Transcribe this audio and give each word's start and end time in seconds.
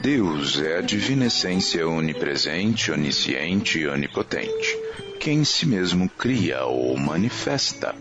Deus 0.00 0.60
é 0.60 0.78
a 0.78 0.80
divina 0.80 1.26
essência 1.26 1.86
onipresente, 1.86 2.92
onisciente 2.92 3.80
e 3.80 3.88
onipotente, 3.88 4.78
que 5.18 5.30
em 5.30 5.44
si 5.44 5.66
mesmo 5.66 6.08
cria 6.08 6.64
ou 6.64 6.96
manifesta. 6.96 7.94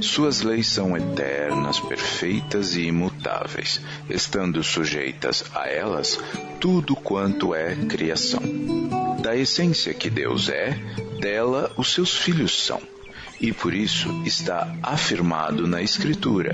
Suas 0.00 0.42
leis 0.42 0.66
são 0.66 0.94
eternas, 0.94 1.80
perfeitas 1.80 2.76
e 2.76 2.82
imutáveis, 2.82 3.80
estando 4.10 4.62
sujeitas 4.62 5.44
a 5.54 5.66
elas 5.66 6.18
tudo 6.60 6.94
quanto 6.94 7.54
é 7.54 7.74
criação. 7.74 8.42
Da 9.22 9.34
essência 9.34 9.94
que 9.94 10.10
Deus 10.10 10.50
é, 10.50 10.78
dela 11.18 11.72
os 11.76 11.92
seus 11.92 12.14
filhos 12.14 12.64
são 12.64 12.80
e 13.40 13.52
por 13.52 13.72
isso 13.72 14.22
está 14.24 14.76
afirmado 14.82 15.66
na 15.66 15.80
Escritura: 15.80 16.52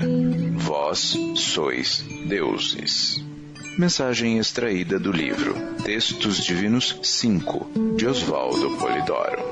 Vós 0.53 1.17
sois 1.35 2.05
deuses. 2.27 3.34
Mensagem 3.77 4.37
extraída 4.37 4.97
do 4.97 5.11
livro 5.11 5.53
Textos 5.83 6.37
Divinos 6.37 6.97
5, 7.03 7.95
de 7.97 8.07
Oswaldo 8.07 8.77
Polidoro. 8.77 9.43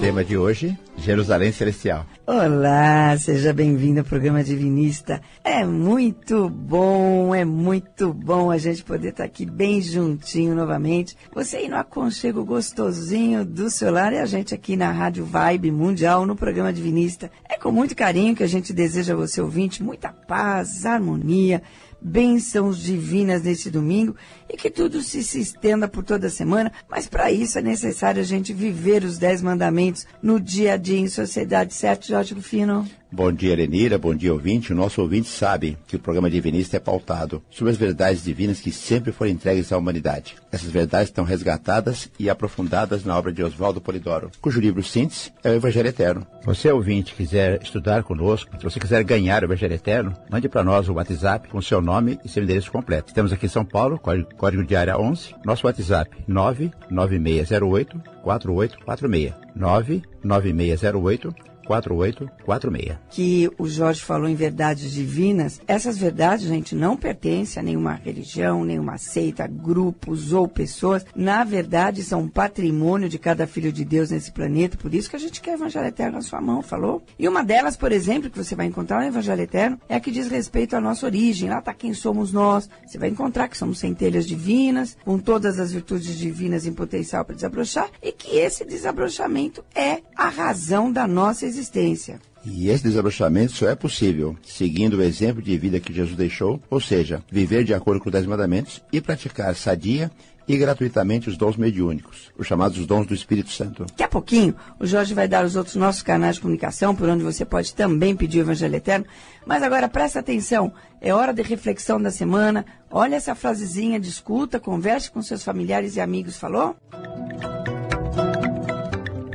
Tema 0.00 0.24
de 0.24 0.36
hoje: 0.36 0.76
Jerusalém 0.96 1.52
Celestial. 1.52 2.04
Olá, 2.26 3.16
seja 3.16 3.52
bem-vindo 3.52 4.00
ao 4.00 4.04
programa 4.04 4.42
Divinista. 4.42 5.22
É 5.44 5.64
muito 5.64 6.48
bom, 6.48 7.32
é 7.32 7.44
muito 7.44 8.12
bom 8.12 8.50
a 8.50 8.58
gente 8.58 8.82
poder 8.82 9.10
estar 9.10 9.24
aqui 9.24 9.46
bem 9.46 9.80
juntinho 9.80 10.52
novamente. 10.52 11.16
Você 11.32 11.58
aí 11.58 11.68
no 11.68 11.76
aconchego 11.76 12.44
gostosinho 12.44 13.44
do 13.44 13.70
seu 13.70 13.92
lar 13.92 14.12
e 14.12 14.18
a 14.18 14.26
gente 14.26 14.52
aqui 14.52 14.76
na 14.76 14.90
Rádio 14.90 15.24
Vibe 15.24 15.70
Mundial 15.70 16.26
no 16.26 16.34
programa 16.34 16.72
Divinista. 16.72 17.30
É 17.48 17.56
com 17.56 17.70
muito 17.70 17.94
carinho 17.94 18.34
que 18.34 18.42
a 18.42 18.48
gente 18.48 18.72
deseja 18.72 19.12
a 19.12 19.16
você 19.16 19.40
ouvinte 19.40 19.84
muita 19.84 20.08
paz, 20.08 20.84
harmonia 20.84 21.62
bênçãos 22.00 22.78
divinas 22.78 23.42
nesse 23.42 23.70
domingo 23.70 24.16
e 24.48 24.56
que 24.56 24.70
tudo 24.70 25.02
se, 25.02 25.22
se 25.22 25.40
estenda 25.40 25.86
por 25.86 26.02
toda 26.02 26.26
a 26.26 26.30
semana, 26.30 26.72
mas 26.88 27.06
para 27.06 27.30
isso 27.30 27.58
é 27.58 27.62
necessário 27.62 28.20
a 28.20 28.24
gente 28.24 28.52
viver 28.52 29.04
os 29.04 29.18
dez 29.18 29.42
mandamentos 29.42 30.06
no 30.22 30.40
dia 30.40 30.74
a 30.74 30.76
dia 30.76 30.98
em 30.98 31.08
sociedade, 31.08 31.74
certo, 31.74 32.06
Jorge 32.06 32.34
Rufino? 32.34 32.88
Bom 33.12 33.32
dia, 33.32 33.56
Lenira. 33.56 33.98
Bom 33.98 34.14
dia, 34.14 34.32
ouvinte. 34.32 34.72
O 34.72 34.76
nosso 34.76 35.02
ouvinte 35.02 35.28
sabe 35.28 35.76
que 35.88 35.96
o 35.96 35.98
programa 35.98 36.30
Divinista 36.30 36.76
é 36.76 36.80
pautado 36.80 37.42
sobre 37.50 37.72
as 37.72 37.76
verdades 37.76 38.22
divinas 38.22 38.60
que 38.60 38.70
sempre 38.70 39.10
foram 39.10 39.32
entregues 39.32 39.72
à 39.72 39.76
humanidade. 39.76 40.36
Essas 40.52 40.70
verdades 40.70 41.08
estão 41.08 41.24
resgatadas 41.24 42.08
e 42.20 42.30
aprofundadas 42.30 43.04
na 43.04 43.18
obra 43.18 43.32
de 43.32 43.42
Oswaldo 43.42 43.80
Polidoro, 43.80 44.30
cujo 44.40 44.60
livro 44.60 44.80
síntese 44.84 45.32
é 45.42 45.50
o 45.50 45.54
Evangelho 45.54 45.88
Eterno. 45.88 46.24
Você, 46.44 46.70
ouvinte, 46.70 47.12
quiser 47.12 47.60
estudar 47.60 48.04
conosco, 48.04 48.56
se 48.56 48.62
você 48.62 48.78
quiser 48.78 49.02
ganhar 49.02 49.42
o 49.42 49.46
Evangelho 49.46 49.74
Eterno, 49.74 50.14
mande 50.30 50.48
para 50.48 50.62
nós 50.62 50.88
o 50.88 50.92
WhatsApp 50.92 51.48
com 51.48 51.60
seu 51.60 51.82
nome 51.82 52.16
e 52.24 52.28
seu 52.28 52.44
endereço 52.44 52.70
completo. 52.70 53.08
Estamos 53.08 53.32
aqui 53.32 53.46
em 53.46 53.48
São 53.48 53.64
Paulo, 53.64 53.98
código, 53.98 54.32
código 54.36 54.64
de 54.64 54.76
área 54.76 54.96
11. 54.96 55.34
Nosso 55.44 55.66
WhatsApp 55.66 56.16
99608 56.28 58.00
4846. 58.22 59.34
99608 59.56 61.49
4846. 61.70 62.98
Que 63.10 63.48
o 63.56 63.68
Jorge 63.68 64.02
falou 64.02 64.28
em 64.28 64.34
verdades 64.34 64.90
divinas. 64.90 65.60
Essas 65.68 65.96
verdades, 65.96 66.48
gente, 66.48 66.74
não 66.74 66.96
pertencem 66.96 67.60
a 67.60 67.64
nenhuma 67.64 67.92
religião, 67.92 68.64
nenhuma 68.64 68.98
seita, 68.98 69.46
grupos 69.46 70.32
ou 70.32 70.48
pessoas. 70.48 71.06
Na 71.14 71.44
verdade, 71.44 72.02
são 72.02 72.22
um 72.22 72.28
patrimônio 72.28 73.08
de 73.08 73.20
cada 73.20 73.46
filho 73.46 73.72
de 73.72 73.84
Deus 73.84 74.10
nesse 74.10 74.32
planeta. 74.32 74.76
Por 74.76 74.92
isso 74.92 75.08
que 75.08 75.14
a 75.14 75.18
gente 75.20 75.40
quer 75.40 75.54
Evangelho 75.54 75.86
Eterno 75.86 76.16
na 76.16 76.22
sua 76.22 76.40
mão, 76.40 76.60
falou? 76.60 77.02
E 77.16 77.28
uma 77.28 77.44
delas, 77.44 77.76
por 77.76 77.92
exemplo, 77.92 78.28
que 78.28 78.38
você 78.38 78.56
vai 78.56 78.66
encontrar 78.66 79.00
no 79.00 79.06
Evangelho 79.06 79.42
Eterno, 79.42 79.80
é 79.88 79.94
a 79.94 80.00
que 80.00 80.10
diz 80.10 80.28
respeito 80.28 80.74
à 80.74 80.80
nossa 80.80 81.06
origem. 81.06 81.48
Lá 81.48 81.60
está 81.60 81.72
quem 81.72 81.94
somos 81.94 82.32
nós. 82.32 82.68
Você 82.84 82.98
vai 82.98 83.10
encontrar 83.10 83.48
que 83.48 83.56
somos 83.56 83.78
centelhas 83.78 84.26
divinas, 84.26 84.96
com 85.04 85.18
todas 85.18 85.60
as 85.60 85.70
virtudes 85.70 86.18
divinas 86.18 86.66
em 86.66 86.72
potencial 86.72 87.24
para 87.24 87.36
desabrochar, 87.36 87.88
e 88.02 88.10
que 88.10 88.38
esse 88.38 88.64
desabrochamento 88.64 89.64
é 89.72 90.00
a 90.16 90.28
razão 90.28 90.90
da 90.90 91.06
nossa 91.06 91.46
existência 91.46 91.59
existência. 91.60 92.18
E 92.44 92.70
esse 92.70 92.84
desabrochamento 92.84 93.52
só 93.52 93.68
é 93.68 93.74
possível 93.74 94.36
seguindo 94.42 94.94
o 94.94 95.02
exemplo 95.02 95.42
de 95.42 95.56
vida 95.58 95.78
que 95.78 95.92
Jesus 95.92 96.16
deixou, 96.16 96.60
ou 96.70 96.80
seja, 96.80 97.22
viver 97.30 97.64
de 97.64 97.74
acordo 97.74 98.00
com 98.00 98.08
os 98.08 98.12
Dez 98.12 98.26
Mandamentos 98.26 98.82
e 98.90 99.00
praticar 99.00 99.54
sadia 99.54 100.10
e 100.48 100.56
gratuitamente 100.56 101.28
os 101.28 101.36
dons 101.36 101.56
mediúnicos, 101.56 102.32
os 102.36 102.46
chamados 102.46 102.84
dons 102.84 103.06
do 103.06 103.14
Espírito 103.14 103.50
Santo. 103.50 103.84
Daqui 103.84 104.02
a 104.02 104.08
pouquinho, 104.08 104.56
o 104.80 104.86
Jorge 104.86 105.14
vai 105.14 105.28
dar 105.28 105.44
os 105.44 105.54
outros 105.54 105.76
nossos 105.76 106.02
canais 106.02 106.36
de 106.36 106.40
comunicação, 106.40 106.94
por 106.96 107.08
onde 107.08 107.22
você 107.22 107.44
pode 107.44 107.72
também 107.74 108.16
pedir 108.16 108.38
o 108.38 108.42
Evangelho 108.42 108.74
Eterno. 108.74 109.06
Mas 109.46 109.62
agora 109.62 109.88
presta 109.88 110.18
atenção, 110.18 110.72
é 111.00 111.14
hora 111.14 111.32
de 111.32 111.42
reflexão 111.42 112.02
da 112.02 112.10
semana. 112.10 112.64
Olha 112.90 113.14
essa 113.14 113.34
frasezinha, 113.34 114.00
discuta, 114.00 114.58
converse 114.58 115.10
com 115.10 115.22
seus 115.22 115.44
familiares 115.44 115.94
e 115.94 116.00
amigos, 116.00 116.36
falou? 116.36 116.74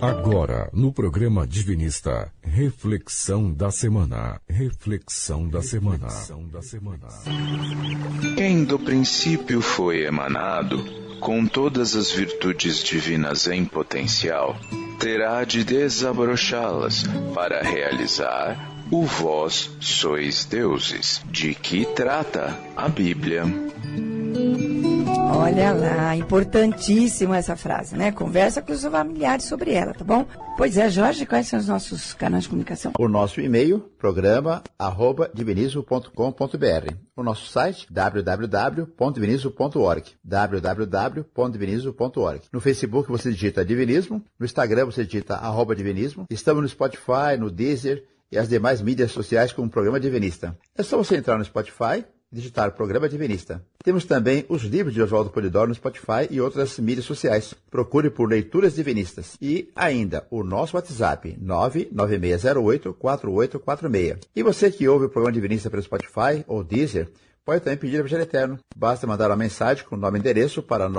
Agora, 0.06 0.70
no 0.72 0.94
programa 0.94 1.48
Divinista, 1.48 2.32
reflexão 2.44 3.52
da 3.52 3.72
semana. 3.72 4.40
Reflexão 4.48 5.50
da 5.50 5.64
semana. 5.64 6.08
Quem 8.38 8.64
do 8.64 8.78
princípio 8.78 9.62
foi 9.62 10.06
emanado, 10.06 10.78
com 11.20 11.48
todas 11.48 11.96
as 11.96 12.12
virtudes 12.12 12.84
divinas 12.84 13.48
em 13.48 13.66
potencial, 13.66 14.56
terá 15.00 15.44
de 15.44 15.64
desabrochá-las 15.64 17.04
para 17.34 17.64
realizar 17.64 18.76
o 18.92 19.06
vós 19.06 19.76
sois 19.80 20.46
deuses, 20.46 21.20
de 21.32 21.56
que 21.56 21.84
trata 21.84 22.56
a 22.78 22.88
Bíblia. 22.88 23.44
Olha 25.28 25.74
lá, 25.74 26.16
importantíssima 26.16 27.38
essa 27.38 27.56
frase, 27.56 27.96
né? 27.96 28.12
Conversa 28.12 28.62
com 28.62 28.72
os 28.72 28.84
familiares 28.84 29.46
sobre 29.46 29.74
ela, 29.74 29.92
tá 29.94 30.04
bom? 30.04 30.28
Pois 30.58 30.78
é, 30.78 30.88
Jorge, 30.90 31.26
quais 31.26 31.48
são 31.48 31.58
os 31.60 31.68
nossos 31.68 32.14
canais 32.14 32.44
de 32.44 32.50
comunicação? 32.50 32.92
O 32.98 33.08
nosso 33.08 33.42
e-mail, 33.42 33.80
programa, 33.98 34.62
arroba. 34.78 35.32
O 37.16 37.24
nosso 37.24 37.48
site, 37.48 37.88
www.divinismo.org. 37.90 40.04
www.divinismo.org. 40.24 42.42
No 42.54 42.62
Facebook 42.62 43.10
você 43.10 43.32
digita 43.32 43.66
Divinismo, 43.66 44.24
no 44.40 44.46
Instagram 44.46 44.86
você 44.86 45.04
digita 45.04 45.34
arroba 45.36 45.76
Divinismo. 45.76 46.28
Estamos 46.30 46.62
no 46.62 46.70
Spotify, 46.70 47.36
no 47.40 47.50
Deezer 47.50 48.06
e 48.32 48.38
as 48.38 48.50
demais 48.50 48.82
mídias 48.82 49.12
sociais 49.12 49.54
com 49.54 49.64
o 49.64 49.70
programa 49.70 50.00
Divinista. 50.00 50.58
É 50.78 50.84
só 50.84 50.98
você 50.98 51.18
entrar 51.18 51.38
no 51.38 51.46
Spotify, 51.46 52.06
digitar 52.36 52.74
Programa 52.74 53.08
Divinista. 53.08 53.64
Temos 53.84 54.04
também 54.04 54.44
os 54.50 54.64
livros 54.64 54.94
de 54.94 55.02
Oswaldo 55.02 55.30
Polidoro 55.30 55.70
no 55.70 55.76
Spotify 55.76 56.28
e 56.30 56.42
outras 56.42 56.78
mídias 56.78 57.06
sociais. 57.06 57.56
Procure 57.72 58.10
por 58.10 58.30
Leituras 58.30 58.76
Divinistas. 58.76 59.38
E 59.42 59.72
ainda 59.76 60.28
o 60.30 60.44
nosso 60.44 60.76
WhatsApp, 60.76 61.38
99608-4846. 61.42 64.20
E 64.36 64.44
você 64.44 64.70
que 64.70 64.86
ouve 64.88 65.06
o 65.06 65.10
Programa 65.10 65.34
Divinista 65.34 65.70
pelo 65.70 65.82
Spotify 65.82 66.44
ou 66.46 66.62
Deezer, 66.64 67.10
pode 67.46 67.62
também 67.62 67.78
pedir 67.78 67.96
o 67.98 68.00
Evangelho 68.00 68.24
Eterno. 68.24 68.60
Basta 68.76 69.08
mandar 69.08 69.30
uma 69.30 69.38
mensagem 69.38 69.86
com 69.86 69.96
nome 69.96 70.18
e 70.18 70.20
endereço 70.20 70.62
para 70.62 70.90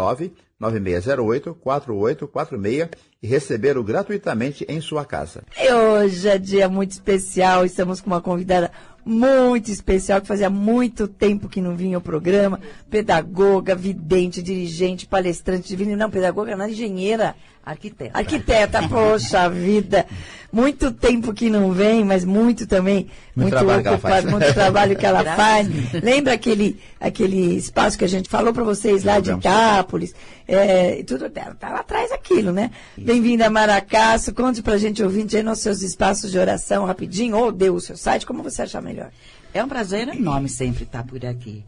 99608-4846 0.61 2.89
e 3.23 3.27
recebê-lo 3.27 3.85
gratuitamente 3.85 4.65
em 4.69 4.81
sua 4.81 5.05
casa. 5.05 5.43
E 5.59 5.71
hoje 5.73 6.29
é 6.29 6.39
dia 6.39 6.69
muito 6.69 6.93
especial, 6.93 7.67
estamos 7.67 8.01
com 8.01 8.07
uma 8.07 8.23
convidada 8.23 8.71
muito 9.07 9.71
especial, 9.71 10.21
que 10.21 10.27
fazia 10.27 10.51
muito 10.51 11.07
tempo 11.07 11.49
que 11.49 11.61
não 11.61 11.77
vinha 11.77 11.97
ao 11.97 12.01
programa. 12.01 12.61
Pedagoga, 12.91 13.75
vidente, 13.77 14.43
dirigente, 14.43 15.07
palestrante, 15.07 15.69
divino. 15.69 15.97
Não, 15.97 16.11
pedagoga, 16.11 16.57
não, 16.57 16.69
engenheira. 16.69 17.37
Arquiteta. 17.67 18.17
Arquiteta, 18.17 18.89
poxa 18.89 19.49
vida. 19.51 20.07
Muito 20.53 20.93
tempo 20.93 21.35
que 21.35 21.51
não 21.51 21.73
vem, 21.73 22.05
mas 22.05 22.25
muito 22.25 22.65
também, 22.65 23.09
muito, 23.35 23.51
Muito 23.51 23.51
trabalho 23.51 23.83
que 23.83 23.89
ela 23.89 23.97
ocupado, 23.97 24.15
faz. 24.15 24.25
muito 24.25 24.55
trabalho 24.55 24.97
que 24.97 25.05
ela 25.05 25.23
Graças 25.25 25.45
faz. 25.45 26.03
Lembra 26.05 26.35
aquele, 26.35 26.81
aquele 27.01 27.57
espaço 27.57 27.99
que 27.99 28.05
a 28.05 28.09
gente 28.09 28.29
falou 28.29 28.55
para 28.55 28.63
vocês 28.63 29.03
lá 29.03 29.19
de. 29.19 29.33
Itápolis? 29.33 30.15
É, 30.47 31.03
tudo 31.03 31.29
dela, 31.29 31.57
tá 31.59 31.71
lá 31.71 31.81
atrás 31.81 32.13
aquilo, 32.13 32.53
né? 32.53 32.71
Bem-vinda, 32.97 33.51
Maracaço. 33.51 34.33
Conte 34.33 34.63
pra 34.63 34.79
gente, 34.79 35.03
ouvinte, 35.03 35.37
aí 35.37 35.43
nos 35.43 35.59
seus 35.59 35.83
espaços 35.83 36.31
de 36.31 36.39
oração 36.39 36.85
rapidinho, 36.85 37.37
ou 37.37 37.51
dê 37.51 37.69
o 37.69 37.81
seu 37.81 37.97
site, 37.97 38.25
como 38.25 38.45
você 38.45 38.63
achar 38.63 38.81
melhor. 38.81 39.11
É 39.53 39.65
um 39.65 39.69
prazer 39.69 40.07
enorme 40.07 40.49
sempre 40.49 40.85
estar 40.85 41.03
por 41.03 41.27
aqui. 41.27 41.65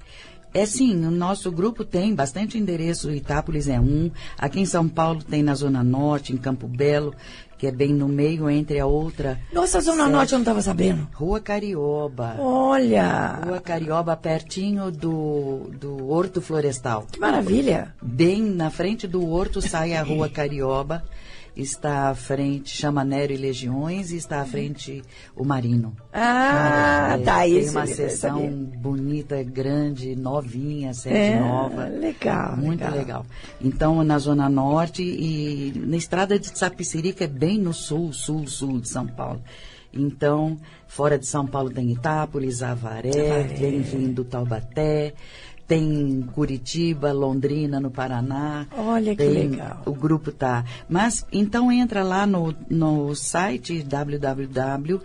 É 0.59 0.67
sim, 0.67 1.07
o 1.07 1.11
nosso 1.13 1.53
grupo 1.53 1.85
tem 1.85 2.13
bastante 2.13 2.59
endereço, 2.59 3.13
Itápolis 3.13 3.69
é 3.69 3.79
um, 3.79 4.11
aqui 4.37 4.59
em 4.59 4.67
São 4.67 4.89
Paulo 4.89 5.23
tem 5.23 5.41
na 5.41 5.55
Zona 5.55 5.85
Norte, 5.85 6.33
em 6.33 6.37
Campo 6.37 6.67
Belo, 6.67 7.15
que 7.57 7.69
é 7.69 7.71
bem 7.71 7.95
no 7.95 8.09
meio 8.09 8.51
entre 8.51 8.81
a 8.81 8.85
outra. 8.85 9.39
Nossa, 9.53 9.81
Zona. 9.81 10.09
Norte 10.09 10.33
eu 10.33 10.39
não 10.39 10.43
estava 10.43 10.61
sabendo. 10.61 11.07
Rua 11.13 11.39
Carioba. 11.39 12.35
Olha, 12.41 13.41
Rua 13.45 13.61
Carioba, 13.61 14.17
pertinho 14.17 14.91
do, 14.91 15.71
do 15.79 16.11
Horto 16.11 16.41
Florestal. 16.41 17.07
que 17.09 17.21
maravilha. 17.21 17.95
Bem 18.03 18.43
na 18.43 18.69
frente 18.69 19.07
do 19.07 19.25
horto 19.31 19.63
sai 19.63 19.95
a 19.95 20.03
Rua 20.03 20.29
Carioba 20.29 21.05
está 21.63 22.09
à 22.11 22.15
frente, 22.15 22.71
chama 22.71 23.05
Nero 23.05 23.33
e 23.33 23.37
Legiões, 23.37 24.11
e 24.13 24.17
está 24.17 24.41
à 24.41 24.45
frente 24.47 25.03
o 25.37 25.45
Marino. 25.45 25.95
Ah, 26.13 27.17
É, 27.19 27.23
tá. 27.25 27.41
Tem 27.41 27.59
Isso 27.59 27.71
uma 27.73 27.81
eu 27.81 27.87
queria 27.89 28.09
sessão 28.09 28.49
bonita, 28.77 29.43
grande, 29.43 30.15
novinha, 30.17 30.95
sede 30.95 31.17
É, 31.17 31.41
nova. 31.41 31.85
legal, 31.87 32.57
Muito 32.57 32.81
legal. 32.85 32.97
legal. 32.99 33.27
Então, 33.61 34.03
na 34.05 34.19
Zona 34.19 34.49
Norte 34.49 35.03
e 35.03 35.73
na 35.77 35.97
estrada 35.97 36.39
de 36.39 36.57
Sapicirica, 36.59 37.25
é 37.25 37.29
bem 37.29 37.59
no 37.59 37.73
sul, 37.73 38.13
sul, 38.13 38.47
sul 38.47 38.81
de 38.81 38.89
São 38.89 39.07
Paulo. 39.07 39.41
Então, 39.93 40.59
fora 40.87 41.19
de 41.19 41.27
São 41.27 41.47
Paulo 41.47 41.71
tem 41.71 41.91
Itápolis, 41.91 42.63
Avaré, 42.63 43.09
Avaré. 43.09 43.43
vem 43.55 43.81
vindo 43.81 44.23
Taubaté, 44.23 45.15
tem 45.69 46.23
Curitiba, 46.35 47.13
Londrina, 47.13 47.79
no 47.79 47.91
Paraná. 47.91 48.67
Olha 48.75 49.15
que 49.15 49.23
Tem- 49.23 49.51
legal. 49.51 49.83
O 49.85 49.93
grupo 49.93 50.33
tá. 50.33 50.65
Mas 50.89 51.27
então 51.31 51.71
entra 51.71 52.03
lá 52.03 52.27
no, 52.27 52.55
no 52.71 53.15
site 53.15 53.83
www.g 53.83 55.03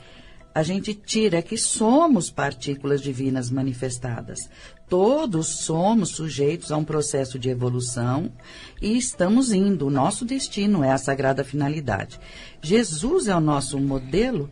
a 0.55 0.63
gente 0.63 0.95
tira 0.95 1.41
que 1.41 1.57
somos 1.57 2.31
partículas 2.31 3.01
divinas 3.01 3.51
manifestadas. 3.51 4.51
Todos 4.89 5.47
somos 5.47 6.11
sujeitos 6.11 6.71
a 6.71 6.77
um 6.77 6.85
processo 6.85 7.39
de 7.39 7.49
evolução 7.49 8.31
e 8.81 8.97
estamos 8.97 9.53
indo. 9.53 9.87
O 9.87 9.91
nosso 9.91 10.25
destino 10.25 10.85
é 10.85 10.91
a 10.91 10.99
sagrada 10.99 11.43
finalidade. 11.43 12.21
Jesus 12.61 13.29
é 13.29 13.35
o 13.35 13.41
nosso 13.41 13.81
modelo, 13.81 14.51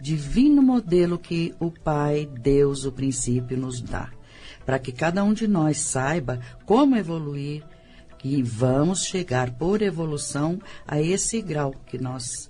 divino 0.00 0.62
modelo 0.62 1.18
que 1.18 1.54
o 1.60 1.70
Pai, 1.70 2.26
Deus, 2.40 2.86
o 2.86 2.92
princípio, 2.92 3.58
nos 3.58 3.82
dá. 3.82 4.10
Para 4.64 4.78
que 4.78 4.92
cada 4.92 5.22
um 5.22 5.34
de 5.34 5.46
nós 5.46 5.78
saiba 5.78 6.40
como 6.64 6.96
evoluir 6.96 7.62
e 8.24 8.42
vamos 8.42 9.04
chegar 9.04 9.50
por 9.50 9.82
evolução 9.82 10.58
a 10.86 11.02
esse 11.02 11.42
grau 11.42 11.74
que 11.86 11.98
nós 11.98 12.48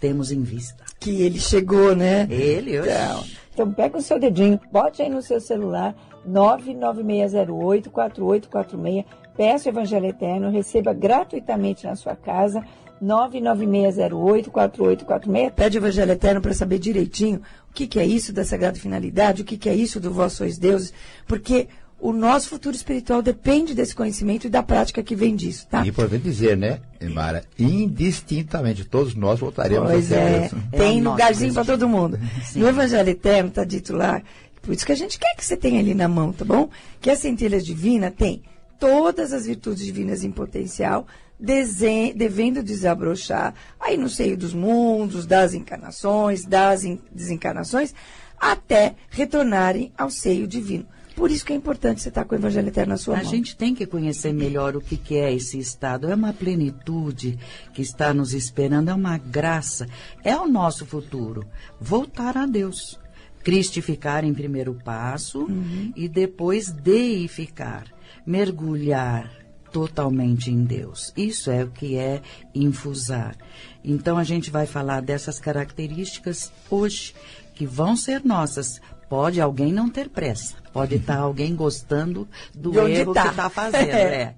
temos 0.00 0.30
em 0.30 0.42
vista. 0.42 0.87
Que 1.00 1.22
ele 1.22 1.38
chegou, 1.38 1.94
né? 1.94 2.26
Ele, 2.30 2.80
hoje. 2.80 2.90
Então, 2.90 3.24
então 3.52 3.72
pega 3.72 3.98
o 3.98 4.02
seu 4.02 4.18
dedinho, 4.18 4.60
bote 4.70 5.02
aí 5.02 5.08
no 5.08 5.22
seu 5.22 5.40
celular 5.40 5.94
996084846, 6.28 9.04
peça 9.36 9.68
o 9.68 9.72
Evangelho 9.72 10.06
Eterno, 10.06 10.50
receba 10.50 10.92
gratuitamente 10.92 11.86
na 11.86 11.96
sua 11.96 12.14
casa 12.14 12.62
996084846, 13.02 15.50
pede 15.52 15.78
o 15.78 15.80
Evangelho 15.80 16.12
Eterno 16.12 16.40
para 16.40 16.52
saber 16.52 16.78
direitinho 16.78 17.40
o 17.70 17.72
que, 17.72 17.86
que 17.86 17.98
é 17.98 18.04
isso 18.04 18.30
da 18.32 18.44
Sagrada 18.44 18.78
Finalidade, 18.78 19.42
o 19.42 19.44
que, 19.44 19.56
que 19.56 19.68
é 19.68 19.74
isso 19.74 20.00
do 20.00 20.12
Vós 20.12 20.32
Sois 20.32 20.58
Deuses, 20.58 20.92
porque 21.26 21.68
o 22.00 22.12
nosso 22.12 22.48
futuro 22.48 22.76
espiritual 22.76 23.20
depende 23.20 23.74
desse 23.74 23.94
conhecimento 23.94 24.46
e 24.46 24.50
da 24.50 24.62
prática 24.62 25.02
que 25.02 25.16
vem 25.16 25.34
disso, 25.34 25.66
tá? 25.68 25.84
E 25.84 25.88
importante 25.88 26.22
dizer, 26.22 26.56
né, 26.56 26.80
Mara, 27.12 27.44
indistintamente, 27.58 28.84
todos 28.84 29.14
nós 29.14 29.40
voltaremos 29.40 29.90
Pois 29.90 30.06
a 30.06 30.08
ser 30.08 30.14
é. 30.20 30.50
É 30.72 30.78
tem 30.78 31.00
nosso 31.00 31.14
lugarzinho 31.14 31.54
para 31.54 31.64
todo 31.64 31.88
mundo. 31.88 32.18
Sim. 32.44 32.60
No 32.60 32.68
Evangelho 32.68 33.08
Eterno 33.10 33.48
está 33.48 33.64
dito 33.64 33.94
lá, 33.96 34.22
por 34.62 34.72
isso 34.74 34.86
que 34.86 34.92
a 34.92 34.96
gente 34.96 35.18
quer 35.18 35.34
que 35.36 35.44
você 35.44 35.56
tenha 35.56 35.80
ali 35.80 35.94
na 35.94 36.06
mão, 36.08 36.32
tá 36.32 36.44
bom? 36.44 36.68
Que 37.00 37.10
a 37.10 37.16
centelha 37.16 37.60
divina 37.60 38.10
tem 38.10 38.42
todas 38.78 39.32
as 39.32 39.46
virtudes 39.46 39.84
divinas 39.84 40.22
em 40.22 40.30
potencial, 40.30 41.06
desen- 41.38 42.14
devendo 42.14 42.62
desabrochar 42.62 43.54
aí 43.80 43.96
no 43.96 44.08
seio 44.08 44.36
dos 44.36 44.54
mundos, 44.54 45.26
das 45.26 45.52
encarnações, 45.52 46.44
das 46.44 46.84
en- 46.84 47.00
desencarnações, 47.12 47.92
até 48.38 48.94
retornarem 49.10 49.90
ao 49.98 50.10
seio 50.10 50.46
divino. 50.46 50.86
Por 51.18 51.32
isso 51.32 51.44
que 51.44 51.52
é 51.52 51.56
importante 51.56 52.00
você 52.00 52.10
estar 52.10 52.24
com 52.24 52.36
o 52.36 52.38
Evangelho 52.38 52.68
Eterno 52.68 52.92
na 52.92 52.96
sua 52.96 53.16
A 53.18 53.22
mão. 53.22 53.30
gente 53.30 53.56
tem 53.56 53.74
que 53.74 53.84
conhecer 53.84 54.32
melhor 54.32 54.76
o 54.76 54.80
que, 54.80 54.96
que 54.96 55.16
é 55.16 55.34
esse 55.34 55.58
estado. 55.58 56.08
É 56.08 56.14
uma 56.14 56.32
plenitude 56.32 57.36
que 57.74 57.82
está 57.82 58.14
nos 58.14 58.32
esperando, 58.32 58.88
é 58.90 58.94
uma 58.94 59.18
graça, 59.18 59.88
é 60.22 60.36
o 60.36 60.46
nosso 60.46 60.86
futuro. 60.86 61.44
Voltar 61.80 62.38
a 62.38 62.46
Deus. 62.46 63.00
Cristificar 63.42 64.24
em 64.24 64.32
primeiro 64.32 64.74
passo 64.74 65.48
e 65.96 66.08
depois 66.08 66.70
deificar, 66.70 67.86
mergulhar 68.24 69.28
totalmente 69.72 70.50
em 70.50 70.62
Deus. 70.64 71.12
Isso 71.16 71.50
é 71.50 71.64
o 71.64 71.70
que 71.70 71.96
é 71.96 72.22
infusar. 72.54 73.36
Então 73.82 74.18
a 74.18 74.24
gente 74.24 74.50
vai 74.50 74.66
falar 74.66 75.02
dessas 75.02 75.40
características 75.40 76.52
hoje, 76.70 77.14
que 77.54 77.66
vão 77.66 77.96
ser 77.96 78.24
nossas. 78.24 78.80
Pode 79.08 79.40
alguém 79.40 79.72
não 79.72 79.88
ter 79.88 80.10
pressa, 80.10 80.56
pode 80.78 80.94
estar 80.94 81.18
alguém 81.18 81.54
gostando 81.54 82.28
do 82.54 82.78
erro 82.88 83.12
tá. 83.12 83.22
que 83.22 83.28
está 83.28 83.50
fazendo. 83.50 83.90
é. 83.90 84.34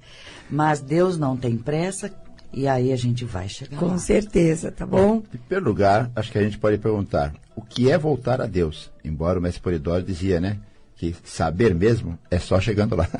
Mas 0.50 0.80
Deus 0.80 1.18
não 1.18 1.36
tem 1.36 1.56
pressa 1.56 2.10
e 2.52 2.66
aí 2.66 2.92
a 2.92 2.96
gente 2.96 3.24
vai 3.24 3.48
chegar 3.48 3.76
Com 3.76 3.88
lá. 3.88 3.98
certeza, 3.98 4.72
tá 4.72 4.84
bom? 4.84 5.22
Em 5.32 5.38
primeiro 5.38 5.64
lugar, 5.64 6.10
acho 6.16 6.32
que 6.32 6.38
a 6.38 6.42
gente 6.42 6.58
pode 6.58 6.78
perguntar, 6.78 7.32
o 7.54 7.62
que 7.62 7.90
é 7.90 7.96
voltar 7.96 8.40
a 8.40 8.46
Deus? 8.46 8.90
Embora 9.04 9.38
o 9.38 9.42
mestre 9.42 9.62
Polidoro 9.62 10.02
dizia, 10.02 10.40
né, 10.40 10.58
que 10.96 11.14
saber 11.24 11.74
mesmo 11.74 12.18
é 12.30 12.38
só 12.38 12.60
chegando 12.60 12.96
lá. 12.96 13.08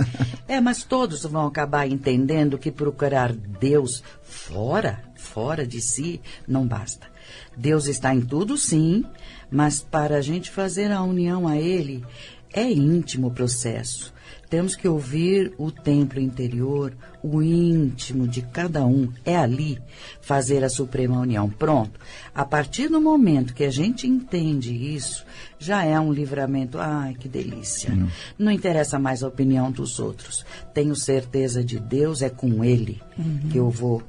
É, 0.48 0.60
mas 0.60 0.82
todos 0.82 1.22
vão 1.22 1.46
acabar 1.46 1.86
entendendo 1.86 2.58
que 2.58 2.72
procurar 2.72 3.32
Deus 3.32 4.02
fora, 4.20 5.00
fora 5.14 5.64
de 5.64 5.80
si, 5.80 6.20
não 6.46 6.66
basta. 6.66 7.06
Deus 7.56 7.86
está 7.86 8.12
em 8.12 8.20
tudo, 8.20 8.58
sim, 8.58 9.04
mas 9.48 9.80
para 9.80 10.16
a 10.16 10.20
gente 10.20 10.50
fazer 10.50 10.90
a 10.90 11.02
união 11.02 11.46
a 11.46 11.56
Ele, 11.56 12.04
é 12.52 12.70
íntimo 12.70 13.28
o 13.28 13.30
processo. 13.30 14.12
Temos 14.48 14.74
que 14.74 14.88
ouvir 14.88 15.52
o 15.58 15.70
templo 15.70 16.20
interior, 16.20 16.92
o 17.22 17.40
íntimo 17.40 18.26
de 18.26 18.42
cada 18.42 18.84
um. 18.84 19.08
É 19.24 19.36
ali 19.36 19.78
fazer 20.20 20.64
a 20.64 20.68
suprema 20.68 21.20
união. 21.20 21.48
Pronto. 21.48 22.00
A 22.34 22.44
partir 22.44 22.88
do 22.88 23.00
momento 23.00 23.54
que 23.54 23.62
a 23.62 23.70
gente 23.70 24.08
entende 24.08 24.74
isso, 24.74 25.24
já 25.56 25.84
é 25.84 25.98
um 26.00 26.12
livramento. 26.12 26.78
Ai, 26.80 27.14
que 27.14 27.28
delícia. 27.28 27.96
Não 28.36 28.50
interessa 28.50 28.98
mais 28.98 29.22
a 29.22 29.28
opinião 29.28 29.70
dos 29.70 30.00
outros. 30.00 30.44
Tenho 30.74 30.96
certeza 30.96 31.62
de 31.62 31.78
Deus, 31.78 32.20
é 32.20 32.28
com 32.28 32.64
Ele 32.64 33.00
que 33.52 33.58
eu 33.58 33.70
vou 33.70 34.02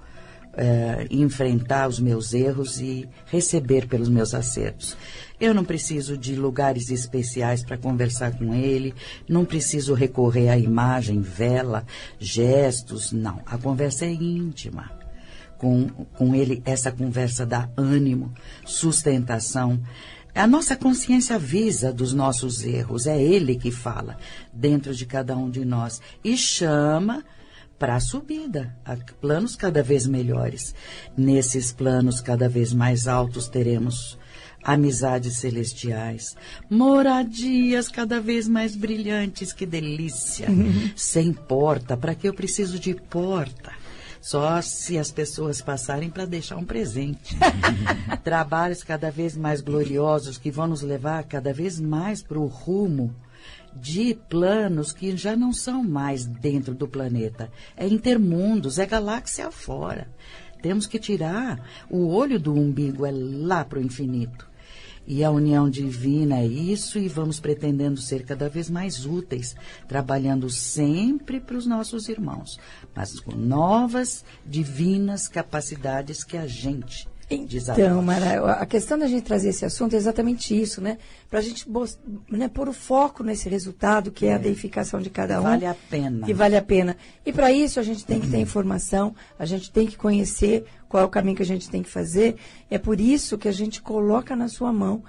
eh, 0.53 1.07
enfrentar 1.09 1.87
os 1.87 1.99
meus 1.99 2.33
erros 2.33 2.81
e 2.81 3.07
receber 3.27 3.87
pelos 3.87 4.09
meus 4.09 4.33
acertos. 4.33 4.97
Eu 5.41 5.55
não 5.55 5.65
preciso 5.65 6.15
de 6.15 6.35
lugares 6.35 6.91
especiais 6.91 7.63
para 7.63 7.75
conversar 7.75 8.37
com 8.37 8.53
ele, 8.53 8.93
não 9.27 9.43
preciso 9.43 9.95
recorrer 9.95 10.49
à 10.49 10.57
imagem, 10.57 11.19
vela, 11.19 11.83
gestos, 12.19 13.11
não. 13.11 13.41
A 13.43 13.57
conversa 13.57 14.05
é 14.05 14.11
íntima. 14.11 14.91
Com, 15.57 15.87
com 16.13 16.35
ele, 16.35 16.61
essa 16.63 16.91
conversa 16.91 17.43
dá 17.43 17.67
ânimo, 17.75 18.31
sustentação. 18.63 19.81
A 20.35 20.45
nossa 20.45 20.75
consciência 20.75 21.37
avisa 21.37 21.91
dos 21.91 22.13
nossos 22.13 22.63
erros, 22.63 23.07
é 23.07 23.19
ele 23.19 23.55
que 23.55 23.71
fala 23.71 24.17
dentro 24.53 24.93
de 24.93 25.07
cada 25.07 25.35
um 25.35 25.49
de 25.49 25.65
nós 25.65 25.99
e 26.23 26.37
chama 26.37 27.25
para 27.79 27.95
a 27.95 27.99
subida, 27.99 28.77
a 28.85 28.95
planos 29.19 29.55
cada 29.55 29.81
vez 29.81 30.05
melhores. 30.05 30.75
Nesses 31.17 31.71
planos 31.71 32.21
cada 32.21 32.47
vez 32.47 32.71
mais 32.71 33.07
altos 33.07 33.47
teremos 33.47 34.20
amizades 34.63 35.37
celestiais, 35.37 36.35
moradias 36.69 37.87
cada 37.87 38.19
vez 38.19 38.47
mais 38.47 38.75
brilhantes, 38.75 39.53
que 39.53 39.65
delícia. 39.65 40.47
Sem 40.95 41.33
porta, 41.33 41.97
para 41.97 42.15
que 42.15 42.27
eu 42.27 42.33
preciso 42.33 42.79
de 42.79 42.93
porta? 42.93 43.81
só 44.21 44.61
se 44.61 44.99
as 44.99 45.11
pessoas 45.11 45.61
passarem 45.61 46.09
para 46.09 46.25
deixar 46.25 46.55
um 46.55 46.63
presente. 46.63 47.35
Trabalhos 48.23 48.83
cada 48.83 49.09
vez 49.09 49.35
mais 49.35 49.61
gloriosos 49.61 50.37
que 50.37 50.51
vão 50.51 50.67
nos 50.67 50.83
levar 50.83 51.23
cada 51.23 51.51
vez 51.51 51.79
mais 51.79 52.21
para 52.21 52.37
o 52.37 52.45
rumo 52.45 53.13
de 53.75 54.13
planos 54.29 54.91
que 54.91 55.15
já 55.17 55.35
não 55.35 55.51
são 55.51 55.83
mais 55.83 56.25
dentro 56.25 56.75
do 56.75 56.87
planeta. 56.87 57.51
É 57.75 57.87
intermundos, 57.87 58.77
é 58.77 58.85
galáxia 58.85 59.49
fora. 59.49 60.07
Temos 60.61 60.85
que 60.85 60.99
tirar 60.99 61.59
o 61.89 62.07
olho 62.09 62.39
do 62.39 62.53
umbigo, 62.53 63.05
é 63.05 63.11
lá 63.11 63.65
para 63.65 63.79
o 63.79 63.81
infinito. 63.81 64.50
E 65.13 65.25
a 65.25 65.29
união 65.29 65.69
divina 65.69 66.37
é 66.39 66.47
isso, 66.47 66.97
e 66.97 67.09
vamos 67.09 67.37
pretendendo 67.37 67.99
ser 67.99 68.23
cada 68.23 68.47
vez 68.47 68.69
mais 68.69 69.05
úteis, 69.05 69.57
trabalhando 69.85 70.49
sempre 70.49 71.37
para 71.37 71.57
os 71.57 71.65
nossos 71.65 72.07
irmãos, 72.07 72.57
mas 72.95 73.19
com 73.19 73.35
novas 73.35 74.23
divinas 74.45 75.27
capacidades 75.27 76.23
que 76.23 76.37
a 76.37 76.47
gente 76.47 77.09
então, 77.33 78.01
Mara, 78.01 78.51
a 78.53 78.65
questão 78.65 78.99
da 78.99 79.07
gente 79.07 79.23
trazer 79.23 79.49
esse 79.49 79.63
assunto 79.63 79.93
é 79.93 79.97
exatamente 79.97 80.59
isso, 80.59 80.81
né? 80.81 80.97
Para 81.29 81.39
a 81.39 81.41
gente 81.41 81.65
né, 82.29 82.49
pôr 82.49 82.67
o 82.67 82.73
foco 82.73 83.23
nesse 83.23 83.47
resultado, 83.47 84.11
que 84.11 84.25
é, 84.25 84.29
é 84.29 84.33
a 84.33 84.37
deificação 84.37 84.99
de 84.99 85.09
cada 85.09 85.39
um. 85.39 85.43
Vale 85.43 85.65
a 85.65 85.73
pena. 85.73 86.25
Que 86.25 86.33
vale 86.33 86.57
a 86.57 86.61
pena. 86.61 86.97
E 87.25 87.31
para 87.31 87.49
isso 87.51 87.79
a 87.79 87.83
gente 87.83 88.05
tem 88.05 88.19
que 88.19 88.29
ter 88.29 88.39
informação, 88.39 89.15
a 89.39 89.45
gente 89.45 89.71
tem 89.71 89.87
que 89.87 89.95
conhecer 89.95 90.65
qual 90.89 91.03
é 91.03 91.05
o 91.05 91.09
caminho 91.09 91.37
que 91.37 91.43
a 91.43 91.45
gente 91.45 91.69
tem 91.69 91.81
que 91.81 91.89
fazer. 91.89 92.35
É 92.69 92.77
por 92.77 92.99
isso 92.99 93.37
que 93.37 93.47
a 93.47 93.53
gente 93.53 93.81
coloca 93.81 94.35
na 94.35 94.49
sua 94.49 94.73
mão 94.73 95.01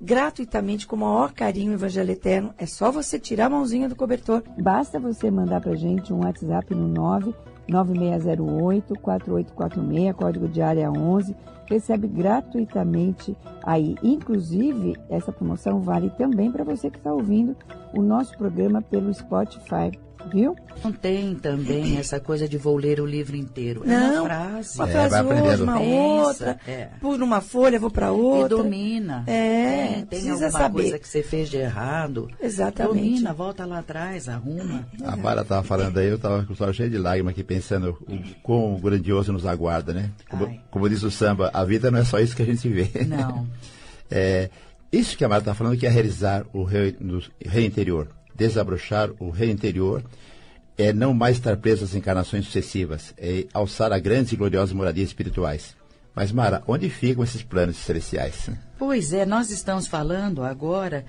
gratuitamente, 0.00 0.86
com 0.86 0.96
o 0.96 1.00
maior 1.00 1.32
carinho, 1.32 1.72
o 1.72 1.74
Evangelho 1.74 2.12
Eterno. 2.12 2.54
É 2.56 2.66
só 2.66 2.92
você 2.92 3.18
tirar 3.18 3.46
a 3.46 3.50
mãozinha 3.50 3.88
do 3.88 3.96
cobertor. 3.96 4.44
Basta 4.58 5.00
você 5.00 5.30
mandar 5.30 5.60
para 5.60 5.72
a 5.72 5.76
gente 5.76 6.12
um 6.12 6.24
WhatsApp 6.24 6.72
no 6.74 6.86
9 6.86 7.34
9608 7.66 8.94
4846, 9.00 10.16
código 10.16 10.48
de 10.48 10.60
área 10.60 10.90
11 10.90 11.34
recebe 11.66 12.06
gratuitamente 12.06 13.36
aí. 13.62 13.96
Inclusive, 14.02 14.94
essa 15.08 15.32
promoção 15.32 15.80
vale 15.80 16.10
também 16.10 16.50
para 16.50 16.64
você 16.64 16.90
que 16.90 16.98
está 16.98 17.12
ouvindo 17.12 17.56
o 17.92 18.02
nosso 18.02 18.36
programa 18.36 18.82
pelo 18.82 19.12
Spotify 19.12 19.90
viu? 20.32 20.56
Não 20.82 20.92
tem 20.92 21.34
também 21.34 21.98
essa 21.98 22.20
coisa 22.20 22.48
de 22.48 22.56
vou 22.56 22.76
ler 22.76 23.00
o 23.00 23.06
livro 23.06 23.36
inteiro. 23.36 23.82
É 23.84 23.88
Não, 23.88 24.24
uma 24.24 24.24
frase. 24.24 24.78
Uma 24.78 24.86
frase 24.86 25.14
é, 25.16 25.22
hoje, 25.22 25.62
uma 25.62 25.80
outra. 25.80 26.60
É. 26.66 26.88
Por 27.00 27.22
uma 27.22 27.40
folha, 27.40 27.78
vou 27.78 27.90
para 27.90 28.12
outra. 28.12 28.58
E 28.58 28.62
domina. 28.62 29.24
É, 29.26 30.04
tem, 30.08 30.20
tem 30.20 30.30
alguma 30.30 30.50
saber. 30.50 30.82
coisa 30.82 30.98
que 30.98 31.08
você 31.08 31.22
fez 31.22 31.48
de 31.48 31.58
errado. 31.58 32.28
Exatamente. 32.40 32.94
Domina, 32.94 33.32
volta 33.32 33.64
lá 33.64 33.78
atrás, 33.78 34.28
arruma. 34.28 34.86
A 35.04 35.16
Mara 35.16 35.42
estava 35.42 35.62
falando 35.62 35.98
aí, 35.98 36.08
eu 36.08 36.16
estava 36.16 36.44
com 36.44 36.52
o 36.52 36.72
cheio 36.72 36.90
de 36.90 36.98
lágrimas 36.98 37.32
aqui 37.32 37.42
pensando 37.42 37.96
o 38.08 38.42
quão 38.42 38.76
grandioso 38.76 39.32
nos 39.32 39.46
aguarda, 39.46 39.92
né? 39.92 40.10
Como, 40.28 40.58
como, 40.70 40.88
diz 40.88 41.02
o 41.02 41.10
samba, 41.10 41.50
a 41.54 41.64
vida 41.64 41.90
não 41.90 41.98
é 41.98 42.04
só 42.04 42.18
isso 42.18 42.36
que 42.36 42.42
a 42.42 42.46
gente 42.46 42.68
vê. 42.68 43.04
Não. 43.06 43.48
é, 44.10 44.50
isso 44.92 45.16
que 45.16 45.24
a 45.24 45.28
Mara 45.28 45.40
está 45.40 45.54
falando 45.54 45.78
que 45.78 45.86
é 45.86 45.90
realizar 45.90 46.44
o 46.52 46.64
rei, 46.64 46.96
no, 47.00 47.22
rei 47.44 47.64
interior 47.64 48.08
desabrochar 48.34 49.10
o 49.18 49.30
rei 49.30 49.50
interior, 49.50 50.02
é 50.76 50.92
não 50.92 51.14
mais 51.14 51.36
estar 51.36 51.56
preso 51.56 51.84
às 51.84 51.94
encarnações 51.94 52.46
sucessivas, 52.46 53.14
é 53.16 53.46
alçar 53.52 53.92
a 53.92 53.98
grandes 53.98 54.32
e 54.32 54.36
gloriosas 54.36 54.72
moradias 54.72 55.08
espirituais. 55.08 55.76
Mas, 56.14 56.30
Mara, 56.30 56.62
onde 56.66 56.88
ficam 56.88 57.24
esses 57.24 57.42
planos 57.42 57.76
celestiais? 57.76 58.50
Pois 58.78 59.12
é, 59.12 59.26
nós 59.26 59.50
estamos 59.50 59.86
falando 59.86 60.44
agora 60.44 61.04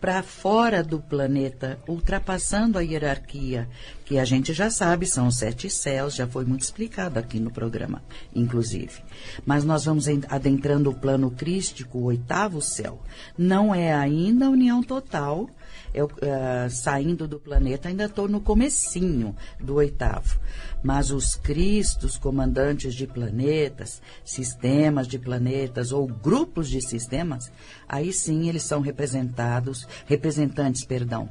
para 0.00 0.22
fora 0.22 0.82
do 0.82 1.00
planeta, 1.00 1.78
ultrapassando 1.88 2.78
a 2.78 2.82
hierarquia, 2.82 3.68
que 4.04 4.18
a 4.18 4.24
gente 4.24 4.52
já 4.52 4.70
sabe, 4.70 5.06
são 5.06 5.26
os 5.26 5.36
sete 5.36 5.68
céus, 5.68 6.14
já 6.14 6.26
foi 6.26 6.44
muito 6.44 6.62
explicado 6.62 7.18
aqui 7.18 7.40
no 7.40 7.50
programa, 7.50 8.02
inclusive. 8.34 9.02
Mas 9.44 9.64
nós 9.64 9.84
vamos 9.84 10.06
adentrando 10.28 10.90
o 10.90 10.94
plano 10.94 11.30
crístico, 11.30 11.98
o 11.98 12.04
oitavo 12.04 12.62
céu. 12.62 13.02
Não 13.36 13.74
é 13.74 13.92
ainda 13.92 14.46
a 14.46 14.50
união 14.50 14.82
total, 14.82 15.50
eu, 15.92 16.06
uh, 16.06 16.70
saindo 16.70 17.26
do 17.26 17.38
planeta, 17.38 17.88
ainda 17.88 18.04
estou 18.04 18.28
no 18.28 18.40
comecinho 18.40 19.34
do 19.60 19.74
oitavo. 19.76 20.38
Mas 20.82 21.10
os 21.10 21.34
cristos, 21.34 22.16
comandantes 22.16 22.94
de 22.94 23.06
planetas, 23.06 24.00
sistemas 24.24 25.06
de 25.08 25.18
planetas 25.18 25.92
ou 25.92 26.06
grupos 26.06 26.68
de 26.68 26.80
sistemas, 26.80 27.50
aí 27.88 28.12
sim 28.12 28.48
eles 28.48 28.62
são 28.62 28.80
representados, 28.80 29.86
representantes, 30.06 30.84
perdão, 30.84 31.28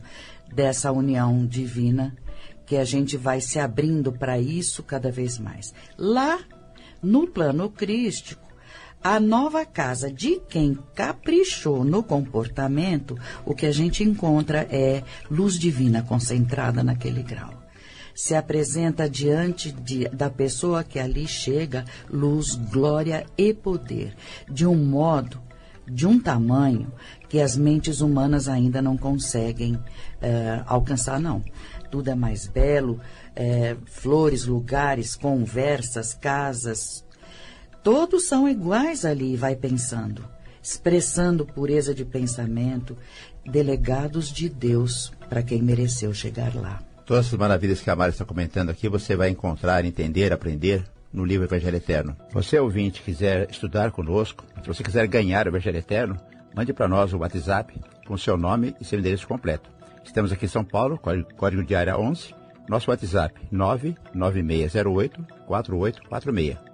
dessa 0.53 0.91
união 0.91 1.45
divina 1.45 2.15
que 2.65 2.75
a 2.75 2.83
gente 2.83 3.15
vai 3.15 3.39
se 3.39 3.59
abrindo 3.59 4.11
para 4.11 4.37
isso 4.37 4.83
cada 4.83 5.09
vez 5.09 5.39
mais. 5.39 5.73
Lá 5.97 6.39
no 7.01 7.27
plano 7.27 7.69
crístico, 7.69 8.46
a 9.03 9.19
nova 9.19 9.65
casa 9.65 10.11
de 10.11 10.39
quem 10.49 10.77
caprichou 10.93 11.83
no 11.83 12.03
comportamento, 12.03 13.17
o 13.45 13.55
que 13.55 13.65
a 13.65 13.71
gente 13.71 14.03
encontra 14.03 14.67
é 14.69 15.03
luz 15.29 15.57
divina 15.57 16.01
concentrada 16.01 16.83
naquele 16.83 17.23
grau. 17.23 17.53
Se 18.13 18.33
apresenta 18.33 19.09
diante 19.09 19.71
de, 19.71 20.09
da 20.09 20.29
pessoa 20.29 20.83
que 20.83 20.99
ali 20.99 21.27
chega 21.27 21.85
luz, 22.09 22.55
glória 22.55 23.25
e 23.37 23.53
poder, 23.53 24.15
de 24.49 24.65
um 24.65 24.75
modo, 24.75 25.39
de 25.87 26.05
um 26.05 26.19
tamanho 26.19 26.91
que 27.29 27.39
as 27.39 27.55
mentes 27.55 28.01
humanas 28.01 28.47
ainda 28.47 28.81
não 28.81 28.97
conseguem 28.97 29.75
uh, 29.75 30.63
alcançar, 30.65 31.19
não. 31.19 31.43
Tudo 31.89 32.09
é 32.09 32.15
mais 32.15 32.47
belo, 32.47 32.99
é, 33.33 33.77
flores, 33.85 34.45
lugares, 34.45 35.15
conversas, 35.15 36.13
casas, 36.13 37.05
Todos 37.87 38.27
são 38.27 38.49
iguais 38.49 39.05
ali, 39.05 39.37
vai 39.37 39.55
pensando, 39.55 40.21
expressando 40.61 41.45
pureza 41.45 41.95
de 41.95 42.03
pensamento, 42.03 42.97
delegados 43.45 44.27
de 44.27 44.49
Deus 44.49 45.13
para 45.29 45.41
quem 45.41 45.61
mereceu 45.61 46.13
chegar 46.13 46.53
lá. 46.53 46.83
Todas 47.05 47.27
as 47.27 47.39
maravilhas 47.39 47.79
que 47.79 47.89
a 47.89 47.95
Mara 47.95 48.11
está 48.11 48.25
comentando 48.25 48.71
aqui, 48.71 48.89
você 48.89 49.15
vai 49.15 49.29
encontrar, 49.29 49.85
entender, 49.85 50.33
aprender 50.33 50.83
no 51.13 51.23
livro 51.23 51.47
Evangelho 51.47 51.77
Eterno. 51.77 52.13
Você, 52.33 52.59
ouvinte, 52.59 53.01
quiser 53.01 53.49
estudar 53.49 53.91
conosco, 53.91 54.43
se 54.61 54.67
você 54.67 54.83
quiser 54.83 55.07
ganhar 55.07 55.45
o 55.45 55.49
Evangelho 55.51 55.77
Eterno, 55.77 56.17
mande 56.53 56.73
para 56.73 56.89
nós 56.89 57.13
o 57.13 57.19
WhatsApp 57.19 57.73
com 58.05 58.17
seu 58.17 58.35
nome 58.35 58.75
e 58.81 58.83
seu 58.83 58.99
endereço 58.99 59.25
completo. 59.25 59.69
Estamos 60.03 60.33
aqui 60.33 60.43
em 60.43 60.49
São 60.49 60.65
Paulo, 60.65 60.99
código 61.37 61.63
de 61.63 61.73
área 61.73 61.97
11, 61.97 62.35
nosso 62.67 62.91
WhatsApp 62.91 63.33
99608 63.49 65.25
4846. 65.47 66.66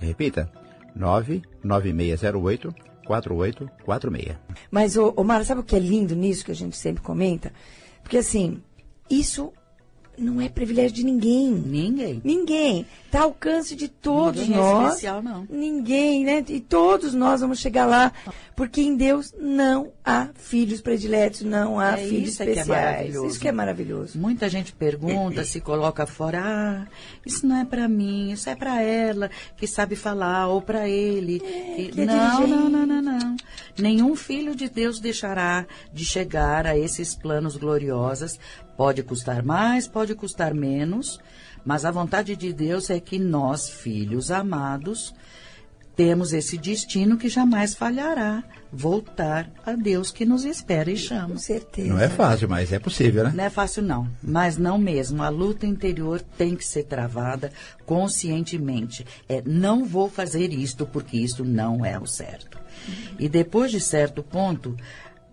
Repita? 0.00 0.50
99608 0.94 2.74
4846. 3.06 4.36
Mas, 4.70 4.96
Mara, 5.24 5.44
sabe 5.44 5.60
o 5.60 5.64
que 5.64 5.76
é 5.76 5.78
lindo 5.78 6.14
nisso 6.14 6.44
que 6.44 6.52
a 6.52 6.54
gente 6.54 6.76
sempre 6.76 7.02
comenta? 7.02 7.52
Porque, 8.02 8.18
assim, 8.18 8.62
isso 9.10 9.52
não 10.22 10.40
é 10.40 10.48
privilégio 10.48 10.92
de 10.92 11.04
ninguém. 11.04 11.50
Ninguém. 11.50 12.20
Ninguém. 12.24 12.86
Está 13.06 13.20
ao 13.20 13.24
alcance 13.26 13.76
de 13.76 13.88
todos 13.88 14.42
ninguém 14.42 14.56
é 14.56 14.58
nós. 14.58 14.84
É 14.84 14.88
especial, 14.88 15.22
não. 15.22 15.46
Ninguém, 15.50 16.24
né? 16.24 16.44
E 16.48 16.60
todos 16.60 17.12
nós 17.12 17.40
vamos 17.40 17.58
chegar 17.58 17.86
lá. 17.86 18.12
Porque 18.56 18.80
em 18.80 18.96
Deus 18.96 19.34
não 19.38 19.92
há 20.04 20.28
filhos 20.34 20.80
prediletos, 20.80 21.42
não 21.42 21.78
há 21.78 21.98
é 21.98 22.06
filhos 22.06 22.30
isso 22.30 22.42
especiais. 22.42 23.14
É 23.14 23.26
isso 23.26 23.40
que 23.40 23.48
é 23.48 23.52
maravilhoso. 23.52 24.18
Muita 24.18 24.48
gente 24.48 24.72
pergunta, 24.72 25.44
se 25.44 25.60
coloca 25.60 26.06
fora, 26.06 26.42
ah, 26.42 26.86
isso 27.24 27.46
não 27.46 27.56
é 27.56 27.64
para 27.64 27.88
mim, 27.88 28.32
isso 28.32 28.48
é 28.48 28.54
para 28.54 28.80
ela, 28.82 29.30
que 29.56 29.66
sabe 29.66 29.96
falar, 29.96 30.48
ou 30.48 30.60
para 30.60 30.88
ele. 30.88 31.42
É, 31.44 31.90
que... 31.90 32.04
não, 32.04 32.46
não, 32.46 32.68
não, 32.68 32.86
não, 32.86 33.02
não. 33.02 33.36
Nenhum 33.78 34.14
filho 34.16 34.54
de 34.54 34.68
Deus 34.68 35.00
deixará 35.00 35.66
de 35.92 36.04
chegar 36.04 36.66
a 36.66 36.76
esses 36.76 37.14
planos 37.14 37.56
gloriosos. 37.56 38.38
Pode 38.76 39.02
custar 39.02 39.42
mais, 39.42 39.88
pode 39.88 40.14
custar 40.14 40.54
menos, 40.54 41.20
mas 41.64 41.84
a 41.84 41.90
vontade 41.90 42.36
de 42.36 42.52
Deus 42.52 42.90
é 42.90 43.00
que 43.00 43.18
nós, 43.18 43.68
filhos 43.68 44.30
amados, 44.30 45.14
temos 45.94 46.32
esse 46.32 46.56
destino 46.56 47.16
que 47.16 47.28
jamais 47.28 47.74
falhará. 47.74 48.42
Voltar 48.74 49.50
a 49.66 49.72
Deus 49.72 50.10
que 50.10 50.24
nos 50.24 50.44
espera 50.44 50.90
e 50.90 50.96
chama. 50.96 51.34
Com 51.34 51.38
certeza. 51.38 51.88
Não 51.88 52.00
é 52.00 52.08
fácil, 52.08 52.48
mas 52.48 52.72
é 52.72 52.78
possível, 52.78 53.24
né? 53.24 53.32
Não 53.34 53.44
é 53.44 53.50
fácil, 53.50 53.82
não. 53.82 54.08
Mas 54.22 54.56
não 54.56 54.78
mesmo. 54.78 55.22
A 55.22 55.28
luta 55.28 55.66
interior 55.66 56.22
tem 56.22 56.56
que 56.56 56.64
ser 56.64 56.84
travada 56.84 57.52
conscientemente. 57.84 59.06
É, 59.28 59.42
não 59.44 59.84
vou 59.84 60.08
fazer 60.08 60.52
isto 60.54 60.86
porque 60.86 61.18
isso 61.18 61.44
não 61.44 61.84
é 61.84 61.98
o 61.98 62.06
certo. 62.06 62.58
E 63.18 63.28
depois 63.28 63.70
de 63.70 63.80
certo 63.80 64.22
ponto, 64.22 64.74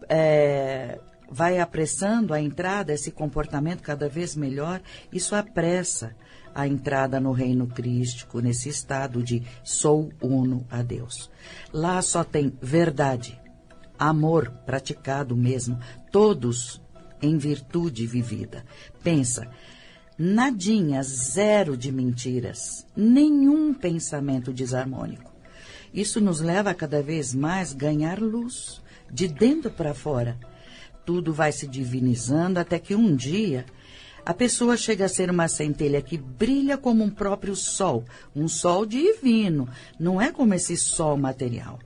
é, 0.09 0.99
vai 1.31 1.59
apressando 1.59 2.33
a 2.33 2.41
entrada, 2.41 2.93
esse 2.93 3.11
comportamento 3.11 3.81
cada 3.81 4.09
vez 4.09 4.35
melhor, 4.35 4.81
isso 5.13 5.35
apressa 5.35 6.13
a 6.59 6.67
entrada 6.67 7.19
no 7.19 7.31
reino 7.31 7.67
crístico, 7.67 8.41
nesse 8.41 8.67
estado 8.67 9.23
de 9.23 9.43
sou 9.63 10.11
uno 10.21 10.65
a 10.69 10.81
Deus. 10.81 11.29
Lá 11.71 12.01
só 12.01 12.23
tem 12.23 12.51
verdade, 12.61 13.39
amor 13.97 14.49
praticado 14.65 15.35
mesmo, 15.37 15.79
todos 16.11 16.81
em 17.21 17.37
virtude 17.37 18.05
vivida. 18.05 18.65
Pensa, 19.01 19.49
Nadinha, 20.17 21.01
zero 21.01 21.77
de 21.77 21.93
mentiras, 21.93 22.85
nenhum 22.93 23.73
pensamento 23.73 24.51
desarmônico. 24.51 25.31
Isso 25.93 26.19
nos 26.19 26.41
leva 26.41 26.71
a 26.71 26.75
cada 26.75 27.01
vez 27.01 27.33
mais 27.33 27.71
ganhar 27.71 28.19
luz, 28.19 28.81
de 29.09 29.29
dentro 29.29 29.71
para 29.71 29.93
fora. 29.93 30.37
Tudo 31.05 31.33
vai 31.33 31.53
se 31.53 31.65
divinizando 31.65 32.59
até 32.59 32.77
que 32.77 32.93
um 32.93 33.15
dia 33.15 33.65
a 34.29 34.33
pessoa 34.35 34.77
chega 34.77 35.05
a 35.05 35.09
ser 35.09 35.31
uma 35.31 35.47
centelha 35.47 36.03
que 36.03 36.15
brilha 36.15 36.77
como 36.77 37.03
um 37.03 37.09
próprio 37.09 37.55
sol, 37.55 38.05
um 38.35 38.47
sol 38.47 38.85
divino, 38.85 39.67
não 39.99 40.21
é 40.21 40.31
como 40.31 40.53
esse 40.53 40.77
sol 40.77 41.17
material. 41.17 41.79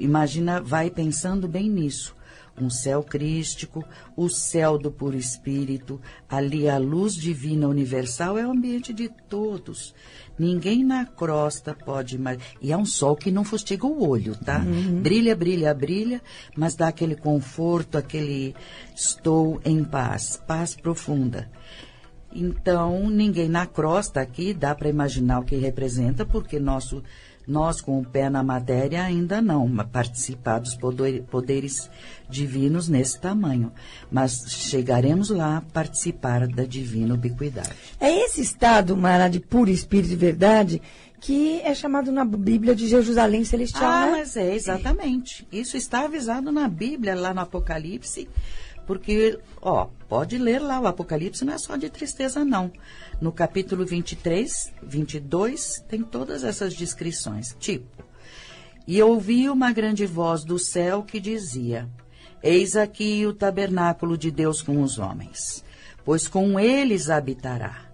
Imagina, 0.00 0.60
vai 0.60 0.90
pensando 0.90 1.46
bem 1.46 1.70
nisso 1.70 2.12
um 2.58 2.70
céu 2.70 3.02
crístico, 3.02 3.84
o 4.16 4.28
céu 4.28 4.78
do 4.78 4.90
puro 4.90 5.16
espírito, 5.16 6.00
ali 6.28 6.68
a 6.68 6.78
luz 6.78 7.14
divina 7.14 7.68
universal 7.68 8.38
é 8.38 8.46
o 8.46 8.50
ambiente 8.50 8.92
de 8.92 9.08
todos. 9.28 9.94
Ninguém 10.38 10.84
na 10.84 11.04
crosta 11.04 11.74
pode 11.74 12.18
mais. 12.18 12.38
E 12.62 12.72
é 12.72 12.76
um 12.76 12.86
sol 12.86 13.14
que 13.14 13.30
não 13.30 13.44
fustiga 13.44 13.86
o 13.86 14.08
olho, 14.08 14.34
tá? 14.36 14.58
Uhum. 14.60 15.02
Brilha, 15.02 15.36
brilha, 15.36 15.74
brilha, 15.74 16.22
mas 16.56 16.74
dá 16.74 16.88
aquele 16.88 17.14
conforto, 17.14 17.98
aquele 17.98 18.54
estou 18.94 19.60
em 19.64 19.84
paz, 19.84 20.42
paz 20.46 20.74
profunda. 20.74 21.50
Então, 22.32 23.10
ninguém 23.10 23.48
na 23.48 23.66
crosta 23.66 24.20
aqui 24.20 24.54
dá 24.54 24.74
para 24.74 24.88
imaginar 24.88 25.40
o 25.40 25.44
que 25.44 25.56
representa, 25.56 26.24
porque 26.24 26.60
nosso 26.60 27.02
nós, 27.50 27.80
com 27.80 27.98
o 27.98 28.04
pé 28.04 28.30
na 28.30 28.42
matéria, 28.42 29.02
ainda 29.02 29.42
não 29.42 29.68
participar 29.92 30.60
dos 30.60 30.76
poderes 31.28 31.90
divinos 32.28 32.88
nesse 32.88 33.20
tamanho. 33.20 33.72
Mas 34.10 34.44
chegaremos 34.48 35.30
lá 35.30 35.58
a 35.58 35.60
participar 35.60 36.46
da 36.46 36.64
divina 36.64 37.14
ubiquidade. 37.14 37.70
É 37.98 38.10
esse 38.24 38.40
estado, 38.40 38.96
Mara, 38.96 39.28
de 39.28 39.40
puro 39.40 39.70
espírito 39.70 40.10
de 40.10 40.16
verdade, 40.16 40.82
que 41.20 41.60
é 41.62 41.74
chamado 41.74 42.10
na 42.10 42.24
Bíblia 42.24 42.74
de 42.74 42.88
Jerusalém 42.88 43.44
Celestial, 43.44 43.90
ah, 43.90 44.06
né? 44.06 44.12
mas 44.12 44.36
é, 44.36 44.54
exatamente. 44.54 45.46
Isso 45.52 45.76
está 45.76 46.04
avisado 46.04 46.50
na 46.50 46.66
Bíblia, 46.66 47.14
lá 47.14 47.34
no 47.34 47.40
Apocalipse, 47.40 48.28
porque, 48.86 49.38
ó, 49.60 49.86
pode 50.08 50.38
ler 50.38 50.60
lá, 50.60 50.80
o 50.80 50.86
Apocalipse 50.86 51.44
não 51.44 51.54
é 51.54 51.58
só 51.58 51.76
de 51.76 51.88
tristeza, 51.88 52.44
não. 52.44 52.72
No 53.20 53.32
capítulo 53.32 53.84
23, 53.84 54.72
22, 54.82 55.84
tem 55.88 56.02
todas 56.02 56.42
essas 56.44 56.74
descrições. 56.74 57.54
Tipo, 57.58 58.04
e 58.86 59.00
ouvi 59.02 59.48
uma 59.48 59.72
grande 59.72 60.06
voz 60.06 60.42
do 60.44 60.58
céu 60.58 61.02
que 61.02 61.20
dizia: 61.20 61.88
Eis 62.42 62.74
aqui 62.74 63.24
o 63.26 63.32
tabernáculo 63.32 64.18
de 64.18 64.30
Deus 64.30 64.62
com 64.62 64.82
os 64.82 64.98
homens, 64.98 65.64
pois 66.04 66.26
com 66.26 66.58
eles 66.58 67.10
habitará. 67.10 67.90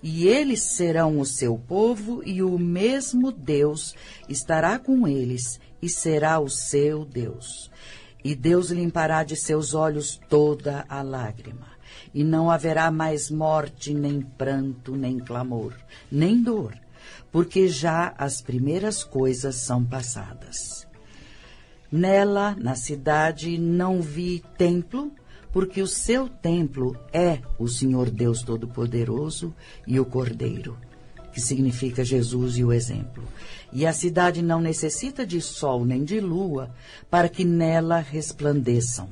E 0.00 0.28
eles 0.28 0.62
serão 0.62 1.18
o 1.18 1.26
seu 1.26 1.58
povo, 1.58 2.22
e 2.24 2.40
o 2.42 2.56
mesmo 2.56 3.32
Deus 3.32 3.96
estará 4.28 4.78
com 4.78 5.08
eles, 5.08 5.58
e 5.82 5.88
será 5.88 6.38
o 6.38 6.48
seu 6.48 7.04
Deus. 7.04 7.68
E 8.24 8.34
Deus 8.34 8.70
limpará 8.70 9.22
de 9.22 9.36
seus 9.36 9.74
olhos 9.74 10.20
toda 10.28 10.84
a 10.88 11.02
lágrima 11.02 11.78
e 12.12 12.24
não 12.24 12.50
haverá 12.50 12.90
mais 12.90 13.30
morte, 13.30 13.94
nem 13.94 14.20
pranto, 14.20 14.96
nem 14.96 15.18
clamor, 15.18 15.74
nem 16.10 16.42
dor, 16.42 16.74
porque 17.30 17.68
já 17.68 18.14
as 18.16 18.40
primeiras 18.40 19.04
coisas 19.04 19.56
são 19.56 19.84
passadas. 19.84 20.86
Nela, 21.90 22.54
na 22.58 22.74
cidade, 22.74 23.56
não 23.58 24.02
vi 24.02 24.42
templo, 24.56 25.10
porque 25.52 25.80
o 25.80 25.86
seu 25.86 26.28
templo 26.28 26.96
é 27.12 27.40
o 27.58 27.66
Senhor 27.66 28.10
Deus 28.10 28.42
Todo-Poderoso 28.42 29.54
e 29.86 29.98
o 29.98 30.04
Cordeiro, 30.04 30.76
que 31.38 31.42
significa 31.42 32.04
Jesus 32.04 32.58
e 32.58 32.64
o 32.64 32.72
exemplo. 32.72 33.22
E 33.72 33.86
a 33.86 33.92
cidade 33.92 34.42
não 34.42 34.60
necessita 34.60 35.24
de 35.24 35.40
sol 35.40 35.84
nem 35.84 36.02
de 36.02 36.18
lua 36.18 36.70
para 37.08 37.28
que 37.28 37.44
nela 37.44 38.00
resplandeçam, 38.00 39.08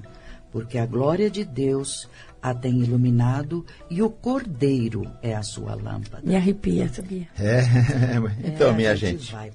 porque 0.50 0.76
a 0.76 0.84
glória 0.84 1.30
de 1.30 1.44
Deus 1.44 2.08
a 2.42 2.52
tem 2.52 2.80
iluminado 2.80 3.64
e 3.88 4.02
o 4.02 4.10
cordeiro 4.10 5.08
é 5.22 5.36
a 5.36 5.42
sua 5.44 5.76
lâmpada. 5.76 6.22
Me 6.24 6.34
arrepia, 6.34 6.88
sabia? 6.88 7.28
É, 7.38 7.62
então, 8.44 8.70
é, 8.70 8.72
minha 8.72 8.96
gente, 8.96 9.32
lá. 9.32 9.46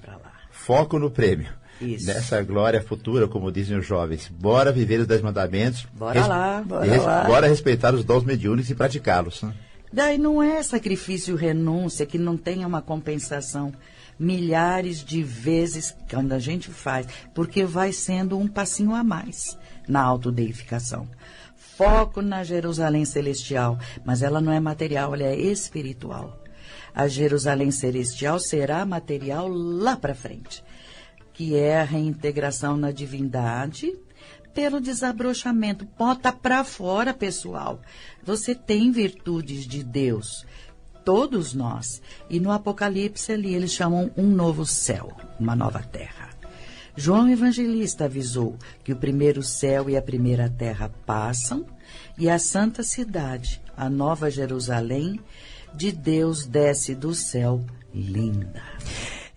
foco 0.50 0.98
no 0.98 1.10
prêmio. 1.10 1.52
Isso. 1.78 2.06
Nessa 2.06 2.42
glória 2.42 2.80
futura, 2.80 3.28
como 3.28 3.52
dizem 3.52 3.76
os 3.76 3.86
jovens. 3.86 4.28
Bora 4.28 4.72
viver 4.72 5.00
os 5.00 5.06
dez 5.06 5.20
mandamentos. 5.20 5.86
Bora 5.92 6.20
res... 6.20 6.28
lá. 6.28 6.62
Bora, 6.62 6.84
res... 6.86 7.04
lá. 7.04 7.24
bora 7.24 7.48
respeitar 7.48 7.94
os 7.94 8.04
dons 8.04 8.24
mediúnicos 8.24 8.70
e 8.70 8.74
praticá-los. 8.74 9.42
Né? 9.42 9.52
Daí 9.92 10.16
não 10.16 10.42
é 10.42 10.62
sacrifício 10.62 11.36
renúncia 11.36 12.06
que 12.06 12.18
não 12.18 12.36
tenha 12.36 12.66
uma 12.66 12.80
compensação 12.80 13.72
milhares 14.18 15.04
de 15.04 15.22
vezes 15.22 15.94
quando 16.08 16.32
a 16.32 16.38
gente 16.38 16.70
faz, 16.70 17.06
porque 17.34 17.64
vai 17.64 17.92
sendo 17.92 18.38
um 18.38 18.46
passinho 18.46 18.94
a 18.94 19.02
mais 19.02 19.58
na 19.88 20.02
autodeificação 20.02 21.08
foco 21.76 22.20
na 22.20 22.44
Jerusalém 22.44 23.04
celestial, 23.04 23.78
mas 24.04 24.22
ela 24.22 24.40
não 24.40 24.52
é 24.52 24.60
material, 24.60 25.14
ela 25.14 25.24
é 25.24 25.36
espiritual. 25.36 26.38
A 26.94 27.08
Jerusalém 27.08 27.70
celestial 27.70 28.38
será 28.38 28.84
material 28.84 29.48
lá 29.48 29.96
para 29.96 30.14
frente, 30.14 30.62
que 31.32 31.56
é 31.56 31.80
a 31.80 31.84
reintegração 31.84 32.76
na 32.76 32.92
divindade 32.92 33.98
pelo 34.54 34.80
desabrochamento. 34.80 35.86
Bota 35.98 36.32
para 36.32 36.64
fora, 36.64 37.12
pessoal. 37.12 37.80
Você 38.22 38.54
tem 38.54 38.90
virtudes 38.90 39.66
de 39.66 39.82
Deus, 39.82 40.46
todos 41.04 41.54
nós. 41.54 42.00
E 42.28 42.40
no 42.40 42.50
Apocalipse 42.50 43.32
ali 43.32 43.54
eles 43.54 43.72
chamam 43.72 44.10
um 44.16 44.26
novo 44.28 44.64
céu, 44.64 45.12
uma 45.38 45.56
nova 45.56 45.80
terra. 45.80 46.30
João 46.94 47.28
Evangelista 47.28 48.04
avisou 48.04 48.56
que 48.84 48.92
o 48.92 48.96
primeiro 48.96 49.42
céu 49.42 49.88
e 49.88 49.96
a 49.96 50.02
primeira 50.02 50.48
terra 50.48 50.90
passam 51.06 51.64
e 52.18 52.28
a 52.28 52.38
santa 52.38 52.82
cidade, 52.82 53.62
a 53.74 53.88
nova 53.88 54.30
Jerusalém, 54.30 55.18
de 55.74 55.90
Deus 55.90 56.46
desce 56.46 56.94
do 56.94 57.14
céu 57.14 57.64
linda. 57.94 58.62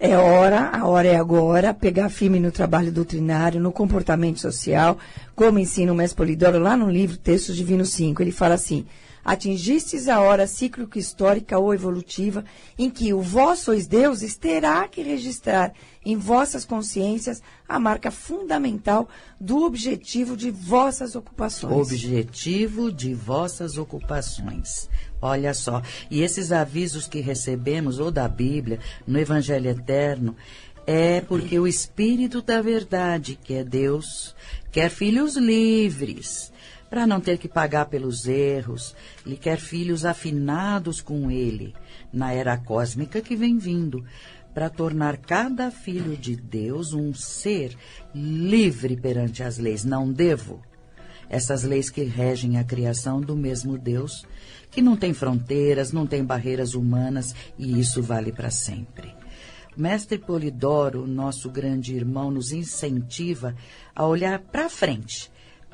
É 0.07 0.15
hora, 0.15 0.69
a 0.71 0.85
hora 0.85 1.07
é 1.07 1.15
agora, 1.15 1.73
pegar 1.73 2.09
firme 2.09 2.39
no 2.39 2.51
trabalho 2.51 2.91
doutrinário, 2.91 3.59
no 3.59 3.71
comportamento 3.71 4.39
social, 4.39 4.99
como 5.35 5.57
ensina 5.57 5.91
o 5.91 5.95
Mestre 5.95 6.17
Polidoro 6.17 6.59
lá 6.59 6.77
no 6.77 6.91
livro 6.91 7.17
Textos 7.17 7.55
Divinos 7.55 7.89
5. 7.89 8.21
Ele 8.21 8.31
fala 8.31 8.53
assim: 8.53 8.85
atingistes 9.25 10.07
a 10.07 10.21
hora 10.21 10.45
cíclico 10.45 10.99
histórica 10.99 11.57
ou 11.57 11.73
evolutiva 11.73 12.45
em 12.77 12.87
que 12.87 13.11
o 13.11 13.19
vós 13.19 13.59
sois 13.59 13.87
deuses 13.87 14.37
terá 14.37 14.87
que 14.87 15.01
registrar 15.01 15.73
em 16.05 16.15
vossas 16.15 16.63
consciências 16.63 17.41
a 17.67 17.79
marca 17.79 18.11
fundamental 18.11 19.09
do 19.41 19.63
objetivo 19.63 20.37
de 20.37 20.51
vossas 20.51 21.15
ocupações. 21.15 21.75
Objetivo 21.75 22.91
de 22.91 23.15
vossas 23.15 23.79
ocupações. 23.79 24.87
Olha 25.21 25.53
só, 25.53 25.81
e 26.09 26.21
esses 26.21 26.51
avisos 26.51 27.07
que 27.07 27.19
recebemos, 27.19 27.99
ou 27.99 28.11
da 28.11 28.27
Bíblia, 28.27 28.79
no 29.07 29.17
Evangelho 29.17 29.69
Eterno, 29.69 30.35
é 30.85 31.21
porque 31.21 31.57
o 31.57 31.67
Espírito 31.67 32.41
da 32.41 32.61
Verdade, 32.61 33.39
que 33.41 33.55
é 33.55 33.63
Deus, 33.63 34.35
quer 34.71 34.89
filhos 34.89 35.35
livres 35.35 36.53
para 36.89 37.07
não 37.07 37.19
ter 37.19 37.37
que 37.37 37.47
pagar 37.47 37.87
pelos 37.87 38.27
erros. 38.27 38.95
Ele 39.25 39.35
quer 39.35 39.57
filhos 39.57 40.05
afinados 40.05 41.01
com 41.01 41.31
ele 41.31 41.73
na 42.13 42.31
era 42.31 42.57
cósmica 42.57 43.21
que 43.21 43.35
vem 43.35 43.57
vindo, 43.57 44.05
para 44.53 44.69
tornar 44.69 45.17
cada 45.17 45.69
filho 45.69 46.15
de 46.15 46.35
Deus 46.35 46.93
um 46.93 47.13
ser 47.13 47.75
livre 48.13 48.95
perante 48.95 49.43
as 49.43 49.57
leis. 49.57 49.83
Não 49.83 50.09
devo. 50.09 50.61
Essas 51.29 51.63
leis 51.63 51.89
que 51.89 52.03
regem 52.03 52.57
a 52.57 52.63
criação 52.63 53.21
do 53.21 53.35
mesmo 53.35 53.77
Deus, 53.77 54.25
que 54.69 54.81
não 54.81 54.95
tem 54.95 55.13
fronteiras, 55.13 55.91
não 55.91 56.05
tem 56.05 56.23
barreiras 56.23 56.73
humanas, 56.73 57.33
e 57.57 57.79
isso 57.79 58.01
vale 58.01 58.31
para 58.31 58.49
sempre. 58.49 59.13
Mestre 59.75 60.17
Polidoro, 60.17 61.05
nosso 61.05 61.49
grande 61.49 61.95
irmão, 61.95 62.31
nos 62.31 62.51
incentiva 62.51 63.55
a 63.93 64.05
olhar 64.05 64.39
para 64.39 64.69
frente 64.69 65.29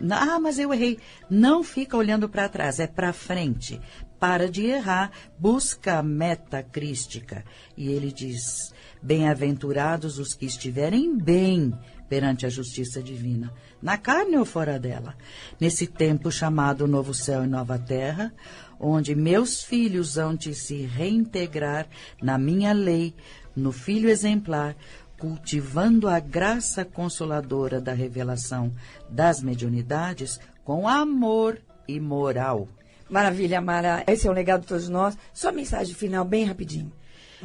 ah, 0.10 0.40
mas 0.40 0.58
eu 0.58 0.74
errei. 0.74 0.98
Não 1.30 1.64
fica 1.64 1.98
olhando 1.98 2.28
para 2.28 2.50
trás, 2.50 2.80
é 2.80 2.88
para 2.88 3.14
frente. 3.14 3.80
Para 4.20 4.50
de 4.50 4.66
errar, 4.66 5.12
busca 5.38 6.00
a 6.00 6.04
meta 6.04 6.64
crística. 6.64 7.44
E 7.78 7.90
ele 7.92 8.12
diz: 8.12 8.74
Bem-aventurados 9.02 10.18
os 10.18 10.34
que 10.34 10.46
estiverem 10.46 11.18
bem 11.18 11.74
perante 12.12 12.46
a 12.46 12.50
justiça 12.50 13.02
divina, 13.02 13.54
na 13.82 13.98
carne 13.98 14.36
ou 14.36 14.44
fora 14.44 14.78
dela, 14.78 15.16
nesse 15.58 15.88
tempo 15.88 16.30
chamado 16.30 16.86
Novo 16.86 17.14
Céu 17.14 17.46
e 17.46 17.48
Nova 17.48 17.80
Terra, 17.80 18.34
onde 18.78 19.16
meus 19.16 19.64
filhos 19.64 20.18
hão 20.18 20.36
de 20.36 20.54
se 20.54 20.82
reintegrar 20.82 21.88
na 22.22 22.38
minha 22.38 22.74
lei, 22.74 23.16
no 23.56 23.72
Filho 23.72 24.10
exemplar, 24.10 24.76
cultivando 25.18 26.10
a 26.10 26.20
graça 26.20 26.84
consoladora 26.84 27.80
da 27.80 27.94
revelação 27.94 28.74
das 29.10 29.42
mediunidades 29.42 30.38
com 30.66 30.90
amor 30.90 31.62
e 31.88 31.98
moral. 31.98 32.68
Maravilha, 33.10 33.62
Mara. 33.62 34.04
Esse 34.06 34.28
é 34.28 34.30
o 34.30 34.34
legado 34.34 34.64
de 34.64 34.68
todos 34.68 34.90
nós. 34.90 35.18
Só 35.34 35.50
mensagem 35.50 35.96
final, 35.96 36.26
bem 36.26 36.44
rapidinho. 36.44 36.92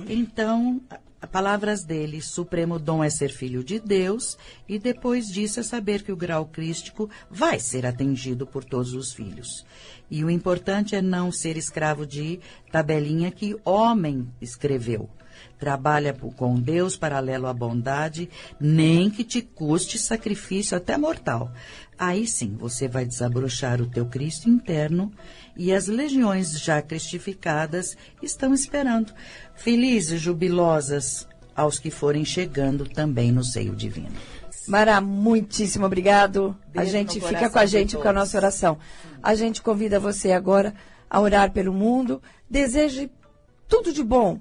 Então, 0.09 0.81
palavras 1.25 1.85
dele, 1.85 2.21
supremo 2.21 2.79
dom 2.79 3.03
é 3.03 3.09
ser 3.09 3.31
filho 3.31 3.65
de 3.65 3.81
Deus, 3.81 4.37
e 4.69 4.79
depois 4.79 5.27
disso 5.27 5.61
é 5.61 5.63
saber 5.63 6.03
que 6.03 6.13
o 6.13 6.17
grau 6.17 6.47
crístico 6.47 7.09
vai 7.31 7.59
ser 7.59 7.87
atingido 7.87 8.47
por 8.47 8.65
todos 8.65 8.93
os 8.93 9.13
filhos. 9.13 9.65
E 10.11 10.23
o 10.25 10.31
importante 10.31 10.95
é 10.95 11.01
não 11.01 11.33
ser 11.33 11.57
escravo 11.57 12.07
de 12.07 12.39
tabelinha 12.71 13.31
que 13.31 13.57
homem 13.65 14.29
escreveu. 14.41 15.09
Trabalha 15.59 16.15
com 16.37 16.61
Deus 16.61 16.97
paralelo 16.97 17.47
à 17.47 17.53
bondade, 17.53 18.29
nem 18.61 19.09
que 19.09 19.25
te 19.25 19.41
custe 19.41 19.99
sacrifício 19.99 20.77
até 20.77 20.99
mortal. 20.99 21.51
Aí 21.99 22.27
sim 22.27 22.55
você 22.59 22.87
vai 22.87 23.07
desabrochar 23.07 23.81
o 23.81 23.87
teu 23.87 24.05
Cristo 24.07 24.51
interno 24.51 25.11
e 25.57 25.73
as 25.73 25.87
legiões 25.87 26.61
já 26.61 26.83
cristificadas 26.83 27.97
estão 28.23 28.53
esperando, 28.53 29.15
felizes, 29.55 30.21
jubilosas, 30.21 31.27
aos 31.55 31.79
que 31.79 31.91
forem 31.91 32.25
chegando 32.25 32.85
também 32.87 33.33
no 33.33 33.43
seio 33.43 33.75
divino. 33.75 34.15
Mara, 34.69 35.01
muitíssimo 35.01 35.87
obrigado. 35.87 36.55
a 36.75 36.81
Beijo 36.81 36.93
gente 36.93 37.19
no 37.19 37.27
fica 37.27 37.49
com 37.49 37.59
a 37.59 37.67
gente 37.67 37.97
com 37.97 38.09
a 38.09 38.13
nossa 38.13 38.37
oração. 38.37 38.77
A 39.23 39.35
gente 39.35 39.63
convida 39.63 39.99
você 39.99 40.33
agora 40.33 40.75
a 41.09 41.21
orar 41.21 41.53
pelo 41.53 41.73
mundo. 41.73 42.21
Deseje 42.51 43.11
tudo 43.67 43.93
de 43.93 44.03
bom 44.03 44.39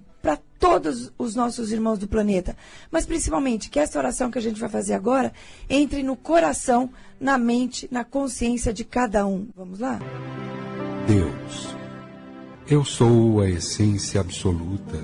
todos 0.66 1.12
os 1.16 1.36
nossos 1.36 1.72
irmãos 1.72 2.00
do 2.00 2.08
planeta. 2.08 2.58
Mas 2.90 3.06
principalmente 3.06 3.70
que 3.70 3.80
essa 3.80 4.00
oração 4.00 4.32
que 4.32 4.40
a 4.40 4.42
gente 4.42 4.60
vai 4.60 4.68
fazer 4.68 4.96
agora 4.96 5.32
entre 5.70 6.02
no 6.02 6.16
coração, 6.16 6.90
na 7.20 7.38
mente, 7.38 7.88
na 7.92 8.04
consciência 8.04 8.74
de 8.74 8.84
cada 8.84 9.28
um. 9.28 9.48
Vamos 9.56 9.80
lá? 9.80 10.00
Deus. 11.08 11.76
Eu 12.68 12.84
sou 12.84 13.42
a 13.42 13.48
essência 13.48 14.20
absoluta, 14.20 14.98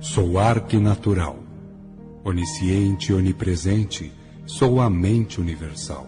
sou 0.00 0.38
arquinatural, 0.38 1.38
onisciente 2.24 3.12
e 3.12 3.14
onipresente, 3.14 4.10
sou 4.46 4.80
a 4.80 4.88
mente 4.88 5.38
universal. 5.38 6.06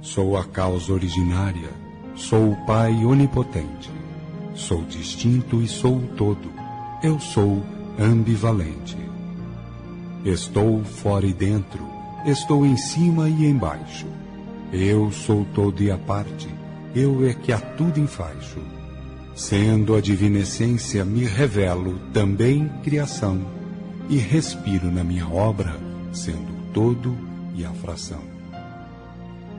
Sou 0.00 0.36
a 0.36 0.44
causa 0.44 0.92
originária, 0.92 1.70
sou 2.14 2.52
o 2.52 2.56
Pai 2.64 3.04
onipotente, 3.04 3.90
sou 4.54 4.84
distinto 4.84 5.60
e 5.60 5.66
sou 5.66 5.96
o 5.96 6.06
todo, 6.16 6.48
eu 7.02 7.18
sou 7.18 7.60
ambivalente. 7.98 8.96
Estou 10.24 10.84
fora 10.84 11.26
e 11.26 11.32
dentro, 11.32 11.84
estou 12.24 12.64
em 12.64 12.76
cima 12.76 13.28
e 13.28 13.46
embaixo. 13.46 14.06
Eu 14.72 15.10
sou 15.10 15.46
todo 15.54 15.82
e 15.82 15.90
a 15.90 15.98
parte, 15.98 16.48
eu 16.94 17.26
é 17.26 17.32
que 17.32 17.52
a 17.52 17.58
tudo 17.58 17.98
enfaixo. 17.98 18.58
Sendo 19.34 19.94
a 19.94 20.00
divina 20.00 20.40
essência, 20.40 21.04
me 21.04 21.24
revelo 21.24 21.98
também 22.12 22.68
criação, 22.82 23.40
e 24.08 24.16
respiro 24.18 24.90
na 24.90 25.04
minha 25.04 25.28
obra, 25.28 25.76
sendo 26.12 26.52
o 26.52 26.72
todo 26.72 27.16
e 27.54 27.64
a 27.64 27.70
fração. 27.70 28.22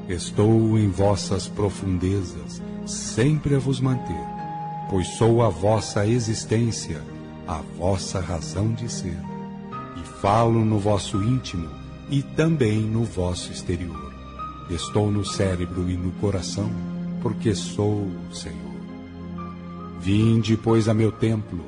Estou 0.07 0.77
em 0.77 0.89
vossas 0.89 1.47
profundezas, 1.47 2.61
sempre 2.85 3.55
a 3.55 3.59
vos 3.59 3.79
manter, 3.79 4.25
pois 4.89 5.07
sou 5.09 5.43
a 5.43 5.49
vossa 5.49 6.05
existência, 6.05 7.01
a 7.49 7.63
vossa 7.79 8.19
razão 8.19 8.71
de 8.73 8.87
ser. 8.87 9.17
E 9.97 10.03
falo 10.21 10.63
no 10.63 10.77
vosso 10.77 11.23
íntimo 11.23 11.67
e 12.07 12.21
também 12.21 12.79
no 12.79 13.03
vosso 13.03 13.51
exterior. 13.51 14.13
Estou 14.69 15.09
no 15.09 15.25
cérebro 15.25 15.89
e 15.89 15.97
no 15.97 16.11
coração, 16.11 16.69
porque 17.23 17.55
sou 17.55 18.03
o 18.03 18.35
Senhor. 18.35 18.55
Vinde, 19.99 20.55
pois, 20.55 20.87
a 20.87 20.93
meu 20.93 21.11
templo, 21.11 21.65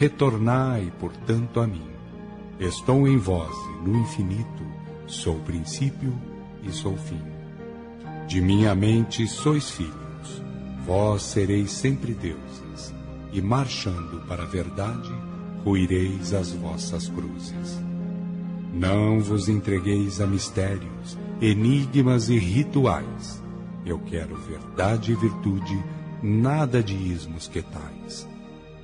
retornai, 0.00 0.92
portanto, 0.98 1.60
a 1.60 1.68
mim. 1.68 1.86
Estou 2.58 3.06
em 3.06 3.16
vós 3.16 3.54
e 3.76 3.88
no 3.88 3.96
infinito, 4.00 4.66
sou 5.06 5.36
princípio 5.36 6.12
e 6.64 6.72
sou 6.72 6.96
fim. 6.96 7.22
De 8.26 8.40
minha 8.40 8.74
mente 8.74 9.28
sois 9.28 9.70
filhos, 9.70 10.42
vós 10.84 11.22
sereis 11.22 11.70
sempre 11.70 12.12
deuses, 12.12 12.92
e 13.32 13.40
marchando 13.40 14.20
para 14.26 14.42
a 14.42 14.46
verdade, 14.46 15.10
ruireis 15.64 16.34
as 16.34 16.52
vossas 16.52 17.08
cruzes. 17.08 17.80
Não 18.72 19.20
vos 19.20 19.48
entregueis 19.48 20.20
a 20.20 20.26
mistérios, 20.26 21.18
enigmas 21.40 22.28
e 22.28 22.38
rituais. 22.38 23.42
Eu 23.84 23.98
quero 23.98 24.36
verdade 24.36 25.12
e 25.12 25.14
virtude, 25.14 25.82
nada 26.22 26.82
de 26.82 26.94
ismos 26.94 27.48
que 27.48 27.62
tais. 27.62 28.28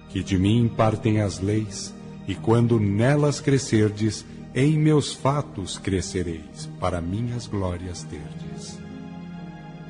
Que 0.09 0.23
de 0.23 0.39
mim 0.39 0.71
partem 0.75 1.21
as 1.21 1.41
leis, 1.41 1.95
e 2.27 2.35
quando 2.35 2.81
nelas 2.81 3.41
crescerdes, 3.41 4.25
em 4.55 4.79
meus 4.79 5.13
fatos 5.13 5.79
crescereis, 5.79 6.69
para 6.81 7.01
minhas 7.01 7.47
glórias 7.47 8.03
terdes. 8.03 8.79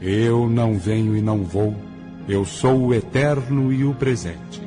Eu 0.00 0.48
não 0.48 0.78
venho 0.78 1.16
e 1.16 1.20
não 1.20 1.42
vou, 1.42 1.74
eu 2.28 2.44
sou 2.44 2.88
o 2.88 2.94
eterno 2.94 3.72
e 3.72 3.84
o 3.84 3.94
presente. 3.94 4.62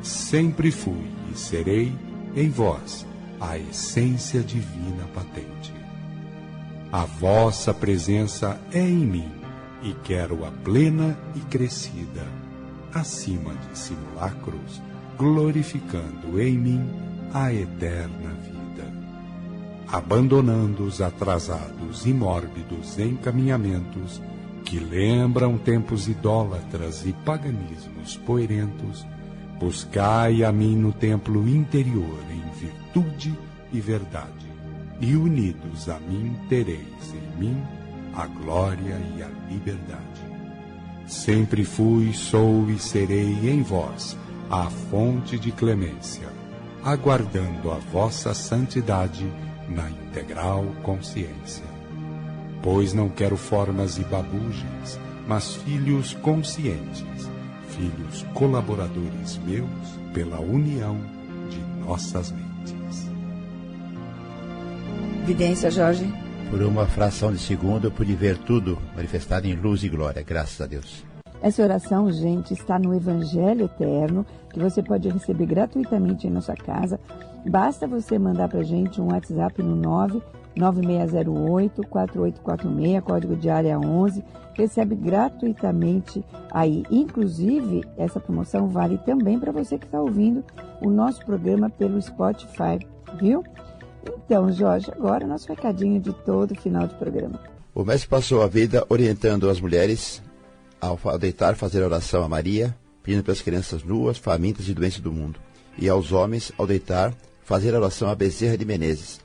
Sempre 0.00 0.70
fui 0.70 1.06
e 1.30 1.38
serei 1.38 1.92
em 2.34 2.48
vós 2.48 3.06
a 3.38 3.58
essência 3.58 4.40
divina 4.40 5.04
patente. 5.14 5.74
A 6.90 7.04
vossa 7.04 7.74
presença 7.74 8.58
é 8.72 8.80
em 8.80 9.06
mim 9.06 9.30
e 9.82 9.92
quero 10.04 10.46
a 10.46 10.50
plena 10.50 11.18
e 11.34 11.40
crescida, 11.40 12.26
acima 12.94 13.52
de 13.54 13.78
simulacros, 13.78 14.80
glorificando 15.18 16.40
em 16.40 16.56
mim 16.56 16.90
a 17.34 17.52
eterna 17.52 18.30
vida. 18.42 18.90
Abandonando 19.86 20.84
os 20.84 21.02
atrasados 21.02 22.06
e 22.06 22.12
mórbidos 22.14 22.98
encaminhamentos 22.98 24.22
que 24.64 24.78
lembram 24.78 25.58
tempos 25.58 26.08
idólatras 26.08 27.04
e 27.06 27.12
paganismos 27.12 28.16
poerentos, 28.16 29.06
buscai 29.58 30.42
a 30.42 30.50
mim 30.50 30.76
no 30.76 30.92
templo 30.92 31.48
interior 31.48 32.18
em 32.30 32.58
virtude 32.58 33.38
e 33.72 33.80
verdade, 33.80 34.46
e 35.00 35.14
unidos 35.14 35.88
a 35.88 35.98
mim 35.98 36.36
tereis 36.48 37.14
em 37.14 37.40
mim 37.40 37.62
a 38.14 38.26
glória 38.26 39.00
e 39.16 39.22
a 39.22 39.28
liberdade. 39.50 40.22
Sempre 41.06 41.64
fui, 41.64 42.12
sou 42.12 42.70
e 42.70 42.78
serei 42.78 43.50
em 43.50 43.62
vós 43.62 44.16
a 44.50 44.68
fonte 44.68 45.38
de 45.38 45.50
clemência, 45.50 46.28
aguardando 46.84 47.70
a 47.70 47.78
vossa 47.78 48.34
santidade 48.34 49.26
na 49.68 49.88
integral 49.90 50.64
consciência. 50.82 51.71
Pois 52.62 52.94
não 52.94 53.08
quero 53.08 53.36
formas 53.36 53.98
e 53.98 54.04
babugens, 54.04 54.98
mas 55.26 55.54
filhos 55.56 56.14
conscientes, 56.14 57.04
filhos 57.68 58.24
colaboradores 58.34 59.38
meus 59.44 59.68
pela 60.14 60.40
união 60.40 60.96
de 61.50 61.60
nossas 61.84 62.30
mentes. 62.30 63.10
Vidência, 65.26 65.70
Jorge. 65.70 66.06
Por 66.50 66.62
uma 66.62 66.86
fração 66.86 67.32
de 67.32 67.38
segundo 67.38 67.86
eu 67.86 67.90
pude 67.90 68.14
ver 68.14 68.36
tudo 68.38 68.78
manifestado 68.94 69.46
em 69.46 69.54
luz 69.54 69.82
e 69.82 69.88
glória, 69.88 70.22
graças 70.22 70.60
a 70.60 70.66
Deus. 70.66 71.04
Essa 71.40 71.62
oração, 71.62 72.12
gente, 72.12 72.52
está 72.52 72.78
no 72.78 72.94
Evangelho 72.94 73.64
Eterno, 73.64 74.24
que 74.52 74.60
você 74.60 74.80
pode 74.80 75.08
receber 75.08 75.46
gratuitamente 75.46 76.28
em 76.28 76.30
nossa 76.30 76.54
casa. 76.54 77.00
Basta 77.44 77.88
você 77.88 78.16
mandar 78.18 78.48
para 78.48 78.62
gente 78.62 79.00
um 79.00 79.10
WhatsApp 79.10 79.60
no 79.60 79.74
99608-4846, 80.56 83.02
código 83.02 83.36
de 83.36 83.48
área 83.48 83.78
11. 83.78 84.24
Recebe 84.54 84.94
gratuitamente 84.94 86.24
aí. 86.50 86.84
Inclusive, 86.90 87.82
essa 87.96 88.20
promoção 88.20 88.68
vale 88.68 88.98
também 88.98 89.38
para 89.38 89.52
você 89.52 89.78
que 89.78 89.86
está 89.86 90.00
ouvindo 90.00 90.44
o 90.80 90.90
nosso 90.90 91.24
programa 91.24 91.70
pelo 91.70 92.00
Spotify, 92.00 92.78
viu? 93.18 93.42
Então, 94.06 94.52
Jorge, 94.52 94.90
agora 94.90 95.26
nosso 95.26 95.48
recadinho 95.48 96.00
de 96.00 96.12
todo 96.12 96.54
final 96.54 96.86
de 96.86 96.94
programa. 96.96 97.40
O 97.74 97.84
mestre 97.84 98.08
passou 98.08 98.42
a 98.42 98.46
vida 98.46 98.84
orientando 98.88 99.48
as 99.48 99.60
mulheres 99.60 100.22
ao 100.80 100.98
deitar 101.18 101.54
fazer 101.54 101.82
oração 101.82 102.22
a 102.22 102.28
Maria, 102.28 102.76
pedindo 103.02 103.22
pelas 103.22 103.40
crianças 103.40 103.84
nuas, 103.84 104.18
famintas 104.18 104.68
e 104.68 104.74
doentes 104.74 105.00
do 105.00 105.12
mundo, 105.12 105.38
e 105.78 105.88
aos 105.88 106.12
homens, 106.12 106.52
ao 106.58 106.66
deitar, 106.66 107.14
fazer 107.44 107.74
oração 107.74 108.10
a 108.10 108.14
Bezerra 108.14 108.58
de 108.58 108.64
Menezes. 108.64 109.20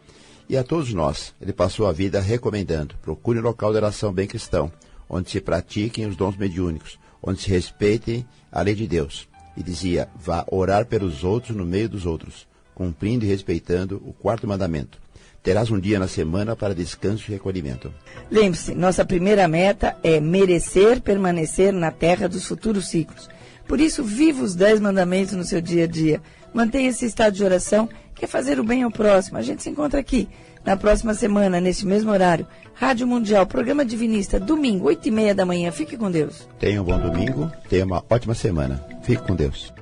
E 0.50 0.56
a 0.56 0.64
todos 0.64 0.94
nós, 0.94 1.34
ele 1.42 1.52
passou 1.52 1.88
a 1.88 1.92
vida 1.92 2.22
recomendando: 2.22 2.96
procure 3.02 3.40
um 3.40 3.44
local 3.44 3.72
de 3.72 3.78
oração 3.78 4.14
bem 4.14 4.28
cristão, 4.28 4.72
onde 5.10 5.30
se 5.30 5.42
pratiquem 5.42 6.06
os 6.06 6.16
dons 6.16 6.38
mediúnicos, 6.38 6.98
onde 7.22 7.42
se 7.42 7.50
respeitem 7.50 8.26
a 8.52 8.62
lei 8.62 8.74
de 8.74 8.88
Deus. 8.88 9.28
E 9.58 9.64
dizia: 9.64 10.08
vá 10.16 10.46
orar 10.50 10.86
pelos 10.86 11.24
outros 11.24 11.56
no 11.56 11.66
meio 11.66 11.90
dos 11.90 12.06
outros, 12.06 12.48
cumprindo 12.74 13.26
e 13.26 13.28
respeitando 13.28 14.02
o 14.06 14.14
quarto 14.14 14.48
mandamento. 14.48 15.00
Terás 15.44 15.70
um 15.70 15.80
dia 15.80 16.00
na 16.00 16.08
semana 16.08 16.56
para 16.56 16.76
descanso 16.76 17.26
e 17.28 17.34
recolhimento. 17.34 17.94
Lembre-se, 18.30 18.74
nossa 18.76 19.06
primeira 19.06 19.48
meta 19.48 19.96
é 20.04 20.20
merecer 20.20 21.02
permanecer 21.02 21.72
na 21.72 21.92
terra 21.92 22.28
dos 22.28 22.46
futuros 22.46 22.90
ciclos. 22.90 23.30
Por 23.68 23.80
isso, 23.80 24.04
viva 24.04 24.44
os 24.44 24.56
dez 24.56 24.80
mandamentos 24.80 25.34
no 25.34 25.44
seu 25.44 25.62
dia 25.62 25.84
a 25.84 25.88
dia. 25.88 26.22
Mantenha 26.54 26.90
esse 26.90 27.06
estado 27.06 27.34
de 27.34 27.44
oração, 27.44 27.90
que 28.18 28.26
é 28.26 28.28
fazer 28.28 28.60
o 28.60 28.64
bem 28.64 28.84
ao 28.84 28.92
próximo. 28.92 29.38
A 29.38 29.42
gente 29.42 29.64
se 29.64 29.70
encontra 29.70 30.00
aqui 30.00 30.28
na 30.66 30.76
próxima 30.76 31.14
semana, 31.14 31.62
neste 31.62 31.86
mesmo 31.86 32.12
horário. 32.12 32.48
Rádio 32.74 33.08
Mundial, 33.08 33.46
programa 33.46 33.86
Divinista, 33.86 34.40
domingo, 34.40 34.88
oito 34.88 35.08
e 35.08 35.12
meia 35.12 35.34
da 35.34 35.46
manhã. 35.46 35.72
Fique 35.72 35.96
com 35.96 36.12
Deus. 36.12 36.48
Tenha 36.60 36.82
um 36.82 36.86
bom 36.86 37.00
domingo, 37.00 37.52
tenha 37.70 37.86
uma 37.86 38.04
ótima 38.10 38.34
semana. 38.34 38.84
Fique 39.04 39.24
com 39.24 39.36
Deus. 39.36 39.74